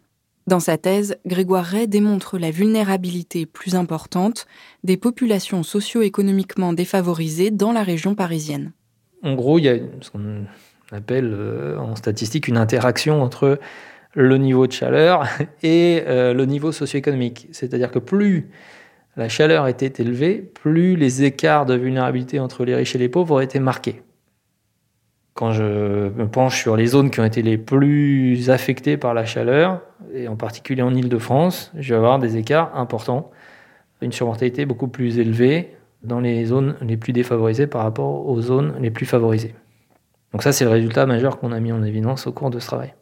Dans 0.48 0.60
sa 0.60 0.78
thèse, 0.78 1.18
Grégoire 1.26 1.64
Ray 1.64 1.86
démontre 1.86 2.38
la 2.38 2.50
vulnérabilité 2.50 3.46
plus 3.46 3.74
importante 3.74 4.46
des 4.82 4.96
populations 4.96 5.62
socio-économiquement 5.62 6.72
défavorisées 6.72 7.50
dans 7.50 7.70
la 7.70 7.82
région 7.82 8.14
parisienne. 8.14 8.72
En 9.22 9.34
gros, 9.34 9.58
il 9.58 9.64
y 9.66 9.68
a 9.68 9.76
ce 10.00 10.10
qu'on 10.10 10.46
appelle 10.90 11.32
euh, 11.32 11.78
en 11.78 11.94
statistique 11.96 12.48
une 12.48 12.56
interaction 12.56 13.22
entre 13.22 13.60
le 14.14 14.36
niveau 14.38 14.66
de 14.66 14.72
chaleur 14.72 15.24
et 15.62 16.02
euh, 16.06 16.34
le 16.34 16.44
niveau 16.44 16.72
socio-économique. 16.72 17.48
C'est-à-dire 17.52 17.90
que 17.90 17.98
plus 17.98 18.50
la 19.16 19.28
chaleur 19.28 19.66
était 19.66 20.02
élevée, 20.02 20.36
plus 20.36 20.96
les 20.96 21.24
écarts 21.24 21.66
de 21.66 21.74
vulnérabilité 21.74 22.38
entre 22.38 22.64
les 22.64 22.74
riches 22.74 22.94
et 22.94 22.98
les 22.98 23.08
pauvres 23.08 23.42
été 23.42 23.58
marqués. 23.58 24.02
Quand 25.34 25.52
je 25.52 26.08
me 26.08 26.28
penche 26.28 26.60
sur 26.60 26.76
les 26.76 26.86
zones 26.86 27.10
qui 27.10 27.20
ont 27.20 27.24
été 27.24 27.42
les 27.42 27.58
plus 27.58 28.48
affectées 28.50 28.96
par 28.96 29.14
la 29.14 29.24
chaleur, 29.24 29.82
et 30.14 30.28
en 30.28 30.36
particulier 30.36 30.82
en 30.82 30.94
Ile-de-France, 30.94 31.72
je 31.76 31.94
vais 31.94 31.98
avoir 31.98 32.18
des 32.18 32.36
écarts 32.36 32.76
importants, 32.76 33.30
une 34.00 34.12
surmortalité 34.12 34.66
beaucoup 34.66 34.88
plus 34.88 35.18
élevée 35.18 35.76
dans 36.02 36.20
les 36.20 36.44
zones 36.44 36.76
les 36.80 36.96
plus 36.96 37.12
défavorisées 37.12 37.66
par 37.66 37.82
rapport 37.82 38.26
aux 38.28 38.40
zones 38.40 38.74
les 38.80 38.90
plus 38.90 39.06
favorisées. 39.06 39.54
Donc 40.32 40.42
ça, 40.42 40.52
c'est 40.52 40.64
le 40.64 40.70
résultat 40.70 41.06
majeur 41.06 41.38
qu'on 41.38 41.52
a 41.52 41.60
mis 41.60 41.72
en 41.72 41.82
évidence 41.82 42.26
au 42.26 42.32
cours 42.32 42.50
de 42.50 42.58
ce 42.60 42.66
travail. 42.66 42.94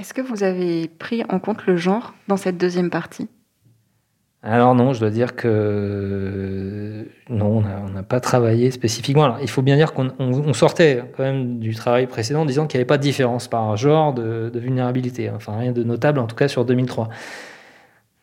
Est-ce 0.00 0.14
que 0.14 0.22
vous 0.22 0.44
avez 0.44 0.88
pris 0.88 1.24
en 1.28 1.38
compte 1.38 1.66
le 1.66 1.76
genre 1.76 2.14
dans 2.26 2.38
cette 2.38 2.56
deuxième 2.56 2.88
partie? 2.88 3.28
Alors 4.42 4.74
non, 4.74 4.94
je 4.94 5.00
dois 5.00 5.10
dire 5.10 5.36
que 5.36 7.06
non, 7.28 7.62
on 7.62 7.90
n'a 7.90 8.02
pas 8.02 8.18
travaillé 8.18 8.70
spécifiquement. 8.70 9.36
Il 9.36 9.50
faut 9.50 9.60
bien 9.60 9.76
dire 9.76 9.92
qu'on 9.92 10.54
sortait 10.54 11.04
quand 11.14 11.22
même 11.22 11.58
du 11.58 11.74
travail 11.74 12.06
précédent 12.06 12.40
en 12.40 12.44
disant 12.46 12.66
qu'il 12.66 12.78
n'y 12.78 12.80
avait 12.80 12.86
pas 12.86 12.96
de 12.96 13.02
différence 13.02 13.46
par 13.46 13.76
genre 13.76 14.14
de, 14.14 14.50
vulnérabilité. 14.54 15.28
Enfin, 15.28 15.58
rien 15.58 15.72
de 15.72 15.82
notable, 15.82 16.18
en 16.18 16.26
tout 16.26 16.36
cas 16.36 16.48
sur 16.48 16.64
2003. 16.64 17.10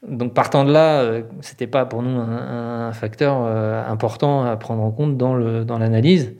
Donc 0.08 0.34
partant 0.34 0.66
de 0.66 0.72
là, 0.72 1.02
euh, 1.02 1.22
c'était 1.42 1.68
pas 1.68 1.86
pour 1.86 2.02
nous 2.02 2.20
un, 2.20 2.92
facteur 2.94 3.44
euh, 3.44 3.88
important 3.88 4.46
à 4.46 4.58
prendre 4.58 4.82
en 4.82 4.90
compte 4.90 5.16
dans 5.16 5.36
l'analyse. 5.36 6.34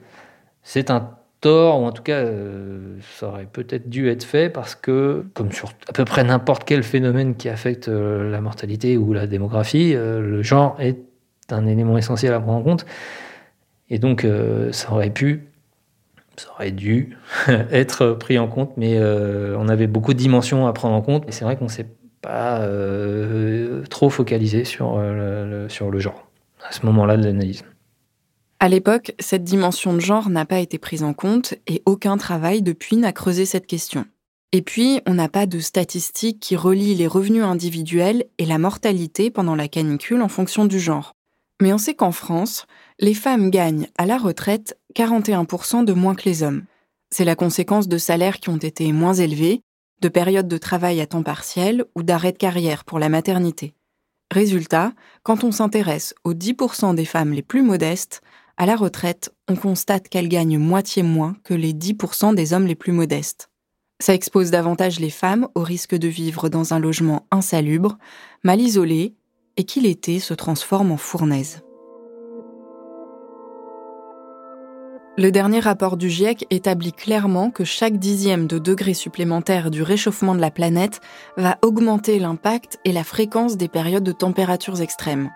C'est 0.64 0.90
un 0.90 1.17
tort, 1.40 1.80
ou 1.80 1.84
en 1.84 1.92
tout 1.92 2.02
cas, 2.02 2.18
euh, 2.18 2.98
ça 3.16 3.28
aurait 3.28 3.46
peut-être 3.46 3.88
dû 3.88 4.08
être 4.08 4.24
fait 4.24 4.50
parce 4.50 4.74
que, 4.74 5.24
comme 5.34 5.52
sur 5.52 5.70
à 5.88 5.92
peu 5.92 6.04
près 6.04 6.24
n'importe 6.24 6.64
quel 6.64 6.82
phénomène 6.82 7.36
qui 7.36 7.48
affecte 7.48 7.88
euh, 7.88 8.30
la 8.30 8.40
mortalité 8.40 8.96
ou 8.96 9.12
la 9.12 9.26
démographie, 9.26 9.94
euh, 9.94 10.20
le 10.20 10.42
genre 10.42 10.76
est 10.80 10.98
un 11.50 11.66
élément 11.66 11.96
essentiel 11.96 12.32
à 12.34 12.40
prendre 12.40 12.58
en 12.58 12.62
compte. 12.62 12.86
Et 13.90 13.98
donc, 13.98 14.26
ça 14.72 14.92
aurait 14.92 15.08
pu, 15.08 15.48
ça 16.36 16.50
aurait 16.52 16.72
dû 16.72 17.16
être 17.48 18.10
pris 18.10 18.38
en 18.38 18.46
compte, 18.46 18.76
mais 18.76 19.00
on 19.00 19.66
avait 19.66 19.86
beaucoup 19.86 20.12
de 20.12 20.18
dimensions 20.18 20.66
à 20.66 20.74
prendre 20.74 20.94
en 20.94 21.00
compte. 21.00 21.26
Et 21.26 21.32
c'est 21.32 21.46
vrai 21.46 21.56
qu'on 21.56 21.64
ne 21.64 21.70
s'est 21.70 21.86
pas 22.20 22.68
trop 23.88 24.10
focalisé 24.10 24.64
sur 24.64 25.02
sur 25.68 25.90
le 25.90 25.98
genre 26.00 26.28
à 26.68 26.72
ce 26.72 26.84
moment-là 26.84 27.16
de 27.16 27.24
l'analyse. 27.24 27.64
À 28.60 28.68
l'époque, 28.68 29.12
cette 29.20 29.44
dimension 29.44 29.94
de 29.94 30.00
genre 30.00 30.30
n'a 30.30 30.44
pas 30.44 30.58
été 30.58 30.78
prise 30.78 31.04
en 31.04 31.14
compte 31.14 31.54
et 31.68 31.80
aucun 31.86 32.16
travail 32.16 32.60
depuis 32.60 32.96
n'a 32.96 33.12
creusé 33.12 33.46
cette 33.46 33.68
question. 33.68 34.04
Et 34.50 34.62
puis, 34.62 35.00
on 35.06 35.14
n'a 35.14 35.28
pas 35.28 35.46
de 35.46 35.60
statistiques 35.60 36.40
qui 36.40 36.56
relient 36.56 36.96
les 36.96 37.06
revenus 37.06 37.44
individuels 37.44 38.24
et 38.38 38.46
la 38.46 38.58
mortalité 38.58 39.30
pendant 39.30 39.54
la 39.54 39.68
canicule 39.68 40.22
en 40.22 40.28
fonction 40.28 40.64
du 40.64 40.80
genre. 40.80 41.12
Mais 41.62 41.72
on 41.72 41.78
sait 41.78 41.94
qu'en 41.94 42.10
France, 42.10 42.66
les 42.98 43.14
femmes 43.14 43.50
gagnent 43.50 43.86
à 43.96 44.06
la 44.06 44.18
retraite 44.18 44.76
41% 44.96 45.84
de 45.84 45.92
moins 45.92 46.16
que 46.16 46.28
les 46.28 46.42
hommes. 46.42 46.64
C'est 47.10 47.24
la 47.24 47.36
conséquence 47.36 47.86
de 47.86 47.98
salaires 47.98 48.40
qui 48.40 48.48
ont 48.48 48.56
été 48.56 48.90
moins 48.90 49.14
élevés, 49.14 49.60
de 50.00 50.08
périodes 50.08 50.48
de 50.48 50.58
travail 50.58 51.00
à 51.00 51.06
temps 51.06 51.22
partiel 51.22 51.84
ou 51.94 52.02
d'arrêt 52.02 52.32
de 52.32 52.38
carrière 52.38 52.84
pour 52.84 52.98
la 52.98 53.08
maternité. 53.08 53.74
Résultat, 54.32 54.92
quand 55.22 55.44
on 55.44 55.52
s'intéresse 55.52 56.14
aux 56.24 56.34
10% 56.34 56.94
des 56.94 57.04
femmes 57.04 57.32
les 57.32 57.42
plus 57.42 57.62
modestes, 57.62 58.20
à 58.58 58.66
la 58.66 58.74
retraite, 58.74 59.32
on 59.46 59.54
constate 59.54 60.08
qu'elle 60.08 60.28
gagne 60.28 60.58
moitié 60.58 61.04
moins 61.04 61.36
que 61.44 61.54
les 61.54 61.72
10% 61.72 62.34
des 62.34 62.52
hommes 62.52 62.66
les 62.66 62.74
plus 62.74 62.92
modestes. 62.92 63.50
Ça 64.00 64.14
expose 64.14 64.50
davantage 64.50 64.98
les 64.98 65.10
femmes 65.10 65.48
au 65.54 65.62
risque 65.62 65.94
de 65.94 66.08
vivre 66.08 66.48
dans 66.48 66.74
un 66.74 66.80
logement 66.80 67.26
insalubre, 67.30 67.98
mal 68.42 68.60
isolé, 68.60 69.14
et 69.56 69.64
qui 69.64 69.80
l'été 69.80 70.18
se 70.18 70.34
transforme 70.34 70.90
en 70.90 70.96
fournaise. 70.96 71.62
Le 75.16 75.30
dernier 75.30 75.60
rapport 75.60 75.96
du 75.96 76.10
GIEC 76.10 76.46
établit 76.50 76.92
clairement 76.92 77.50
que 77.50 77.64
chaque 77.64 77.96
dixième 77.96 78.46
de 78.46 78.58
degré 78.58 78.94
supplémentaire 78.94 79.70
du 79.70 79.82
réchauffement 79.82 80.34
de 80.34 80.40
la 80.40 80.52
planète 80.52 81.00
va 81.36 81.58
augmenter 81.62 82.18
l'impact 82.18 82.78
et 82.84 82.92
la 82.92 83.02
fréquence 83.02 83.56
des 83.56 83.68
périodes 83.68 84.04
de 84.04 84.12
températures 84.12 84.80
extrêmes. 84.80 85.30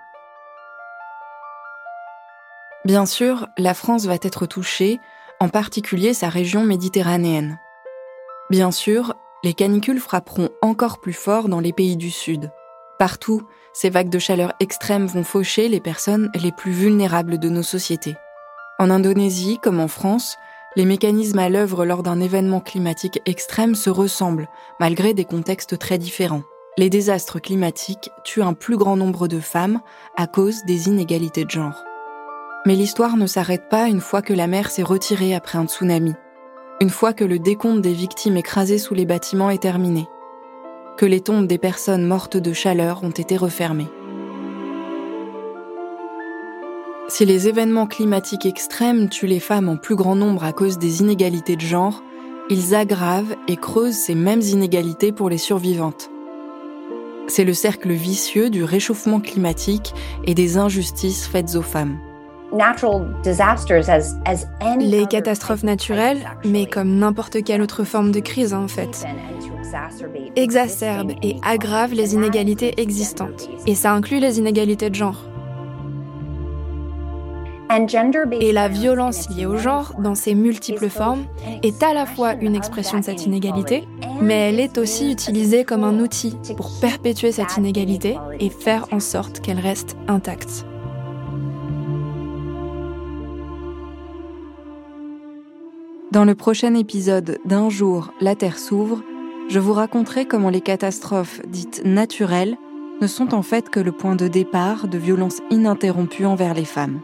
Bien 2.85 3.07
sûr, 3.07 3.47
la 3.59 3.75
France 3.75 4.07
va 4.07 4.15
être 4.15 4.47
touchée, 4.47 4.99
en 5.39 5.49
particulier 5.49 6.15
sa 6.15 6.29
région 6.29 6.65
méditerranéenne. 6.65 7.61
Bien 8.51 8.73
sûr, 8.73 9.15
les 9.45 9.55
canicules 9.55 10.01
frapperont 10.01 10.51
encore 10.63 11.01
plus 11.01 11.13
fort 11.13 11.49
dans 11.49 11.61
les 11.61 11.73
pays 11.73 11.97
du 11.97 12.11
Sud. 12.11 12.51
Partout, 12.99 13.43
ces 13.73 13.89
vagues 13.89 14.09
de 14.09 14.19
chaleur 14.19 14.53
extrêmes 14.59 15.07
vont 15.07 15.23
faucher 15.23 15.69
les 15.69 15.81
personnes 15.81 16.31
les 16.35 16.51
plus 16.51 16.73
vulnérables 16.73 17.39
de 17.39 17.49
nos 17.49 17.63
sociétés. 17.63 18.17
En 18.81 18.91
Indonésie, 18.91 19.59
comme 19.63 19.81
en 19.81 19.89
France, 19.89 20.37
les 20.75 20.85
mécanismes 20.85 21.39
à 21.39 21.49
l'œuvre 21.49 21.85
lors 21.85 22.03
d'un 22.03 22.21
événement 22.21 22.61
climatique 22.61 23.21
extrême 23.27 23.77
se 23.77 23.91
ressemblent, 23.91 24.49
malgré 24.81 25.15
des 25.15 25.25
contextes 25.25 25.79
très 25.79 25.99
différents. 25.99 26.43
Les 26.79 26.91
désastres 26.91 27.41
climatiques 27.41 28.11
tuent 28.25 28.43
un 28.43 28.55
plus 28.55 28.77
grand 28.77 28.97
nombre 28.97 29.29
de 29.29 29.39
femmes 29.39 29.81
à 30.17 30.27
cause 30.27 30.65
des 30.67 30.89
inégalités 30.89 31.45
de 31.45 31.51
genre. 31.51 31.85
Mais 32.65 32.77
l'histoire 32.77 33.17
ne 33.17 33.27
s'arrête 33.27 33.69
pas 33.69 33.89
une 33.89 34.01
fois 34.01 34.23
que 34.23 34.33
la 34.33 34.47
mer 34.47 34.71
s'est 34.71 34.85
retirée 34.85 35.35
après 35.35 35.59
un 35.59 35.67
tsunami, 35.67 36.15
une 36.81 36.91
fois 36.91 37.13
que 37.13 37.25
le 37.25 37.41
décompte 37.41 37.81
des 37.81 37.93
victimes 37.93 38.37
écrasées 38.37 38.79
sous 38.79 38.95
les 38.95 39.05
bâtiments 39.05 39.51
est 39.51 39.63
terminé, 39.63 40.07
que 40.97 41.07
les 41.07 41.21
tombes 41.21 41.49
des 41.49 41.59
personnes 41.59 42.07
mortes 42.07 42.37
de 42.37 42.53
chaleur 42.53 43.03
ont 43.03 43.11
été 43.11 43.37
refermées. 43.37 43.89
Si 47.09 47.25
les 47.25 47.49
événements 47.49 47.89
climatiques 47.89 48.47
extrêmes 48.47 49.09
tuent 49.09 49.27
les 49.27 49.41
femmes 49.41 49.69
en 49.69 49.77
plus 49.77 49.97
grand 49.97 50.15
nombre 50.15 50.45
à 50.45 50.53
cause 50.53 50.79
des 50.79 51.01
inégalités 51.01 51.57
de 51.57 51.61
genre, 51.61 52.03
ils 52.49 52.77
aggravent 52.77 53.35
et 53.49 53.57
creusent 53.57 53.97
ces 53.97 54.15
mêmes 54.15 54.41
inégalités 54.41 55.11
pour 55.11 55.29
les 55.29 55.39
survivantes. 55.39 56.11
C'est 57.27 57.45
le 57.45 57.55
cercle 57.55 57.91
vicieux 57.91 58.51
du 58.51 58.63
réchauffement 58.63 59.21
climatique 59.21 59.95
et 60.25 60.35
des 60.35 60.59
injustices 60.59 61.27
faites 61.27 61.57
aux 61.57 61.63
femmes. 61.63 61.99
Les 64.79 65.07
catastrophes 65.07 65.63
naturelles, 65.63 66.19
mais 66.45 66.67
comme 66.67 66.99
n'importe 66.99 67.43
quelle 67.45 67.63
autre 67.63 67.85
forme 67.85 68.13
de 68.13 68.21
crise 68.21 68.53
en 68.53 68.69
fait, 68.69 69.07
exacerbent 70.37 71.15
et 71.23 71.37
aggravent 71.43 71.95
les 71.95 72.15
inégalités 72.15 72.81
existantes. 72.81 73.49
Et 73.67 73.75
ça 73.75 73.93
inclut 73.93 74.19
les 74.19 74.39
inégalités 74.39 74.91
de 74.91 74.95
genre. 74.95 75.25
Et 78.41 78.53
la 78.53 78.69
violence 78.69 79.31
liée 79.31 79.47
au 79.47 79.57
genre, 79.57 79.95
dans 79.99 80.15
ses 80.15 80.35
multiples 80.35 80.91
formes, 80.91 81.25
est 81.63 81.83
à 81.83 81.95
la 81.95 82.05
fois 82.05 82.35
une 82.35 82.55
expression 82.55 82.99
de 82.99 83.05
cette 83.05 83.25
inégalité, 83.25 83.89
mais 84.21 84.51
elle 84.51 84.61
est 84.61 84.77
aussi 84.77 85.11
utilisée 85.11 85.65
comme 85.65 85.85
un 85.85 85.99
outil 86.01 86.37
pour 86.55 86.71
perpétuer 86.83 87.33
cette 87.33 87.57
inégalité 87.57 88.19
et 88.41 88.51
faire 88.51 88.87
en 88.93 89.01
sorte 89.01 89.41
qu'elle 89.41 89.59
reste 89.59 89.97
intacte. 90.07 90.67
Dans 96.13 96.27
le 96.27 96.35
prochain 96.35 96.75
épisode 96.75 97.39
d'Un 97.47 97.71
jour, 97.71 98.13
la 98.21 98.37
Terre 98.37 98.59
s'ouvre, 98.59 99.03
je 99.49 99.59
vous 99.59 99.73
raconterai 99.73 100.27
comment 100.27 100.51
les 100.51 100.61
catastrophes 100.61 101.41
dites 101.47 101.87
naturelles 101.87 102.59
ne 103.01 103.07
sont 103.07 103.33
en 103.33 103.41
fait 103.41 103.71
que 103.71 103.81
le 103.81 103.93
point 103.93 104.15
de 104.15 104.29
départ 104.29 104.89
de 104.89 104.99
violences 104.99 105.41
ininterrompues 105.49 106.27
envers 106.27 106.53
les 106.53 106.67
femmes. 106.67 107.01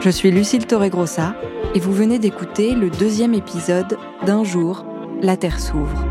Je 0.00 0.08
suis 0.08 0.30
Lucille 0.30 0.66
Torregrossa 0.66 1.34
et 1.74 1.80
vous 1.80 1.92
venez 1.92 2.18
d'écouter 2.18 2.74
le 2.74 2.90
deuxième 2.90 3.34
épisode 3.34 3.98
d'Un 4.24 4.44
jour, 4.44 4.84
la 5.20 5.36
Terre 5.36 5.60
s'ouvre. 5.60 6.04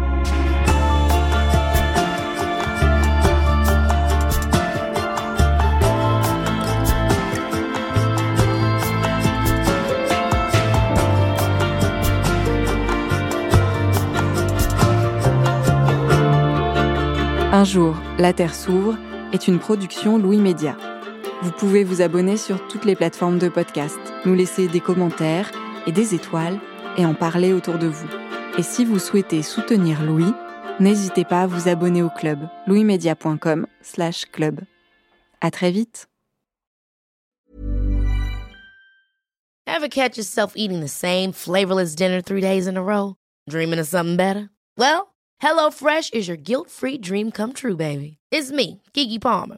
Un 17.52 17.64
jour, 17.64 17.96
la 18.20 18.34
Terre 18.34 18.54
s'ouvre 18.54 18.98
est 19.34 19.48
une 19.48 19.58
production 19.58 20.20
Louis 20.20 20.38
Média. 20.38 20.78
Vous 21.44 21.52
pouvez 21.52 21.84
vous 21.84 22.02
abonner 22.02 22.36
sur 22.36 22.68
toutes 22.68 22.84
les 22.84 22.96
plateformes 22.96 23.38
de 23.38 23.48
podcast, 23.48 24.00
nous 24.26 24.34
laisser 24.34 24.68
des 24.68 24.80
commentaires 24.80 25.52
et 25.86 25.92
des 25.92 26.16
étoiles 26.16 26.60
et 26.98 27.06
en 27.06 27.14
parler 27.14 27.54
autour 27.54 27.78
de 27.78 27.86
vous. 27.86 28.08
Et 28.58 28.64
si 28.64 28.84
vous 28.84 28.98
souhaitez 28.98 29.44
soutenir 29.44 30.02
Louis, 30.04 30.34
n'hésitez 30.80 31.26
pas 31.26 31.44
à 31.44 31.48
vous 31.48 31.68
abonner 31.68 32.02
au 32.02 32.10
club 32.10 32.40
louismedia.com/club. 32.66 34.62
À 35.40 35.52
très 35.52 35.70
vite. 35.70 36.08
Ever 39.68 39.90
catch 39.90 40.18
yourself 40.18 40.54
eating 40.56 40.82
the 40.82 40.88
same 40.90 41.32
flavorless 41.32 41.94
dinner 41.94 42.20
three 42.20 42.42
days 42.42 42.66
in 42.66 42.78
a 42.78 42.82
row, 42.82 43.14
dreaming 43.48 43.78
of 43.78 43.86
something 43.86 44.18
better? 44.18 44.50
Well, 44.76 45.14
HelloFresh 45.40 46.16
is 46.16 46.28
your 46.28 46.38
guilt-free 46.38 46.98
dream 46.98 47.30
come 47.32 47.54
true, 47.54 47.76
baby. 47.76 48.18
It's 48.32 48.52
me, 48.52 48.82
Kiki 48.94 49.20
Palmer. 49.20 49.58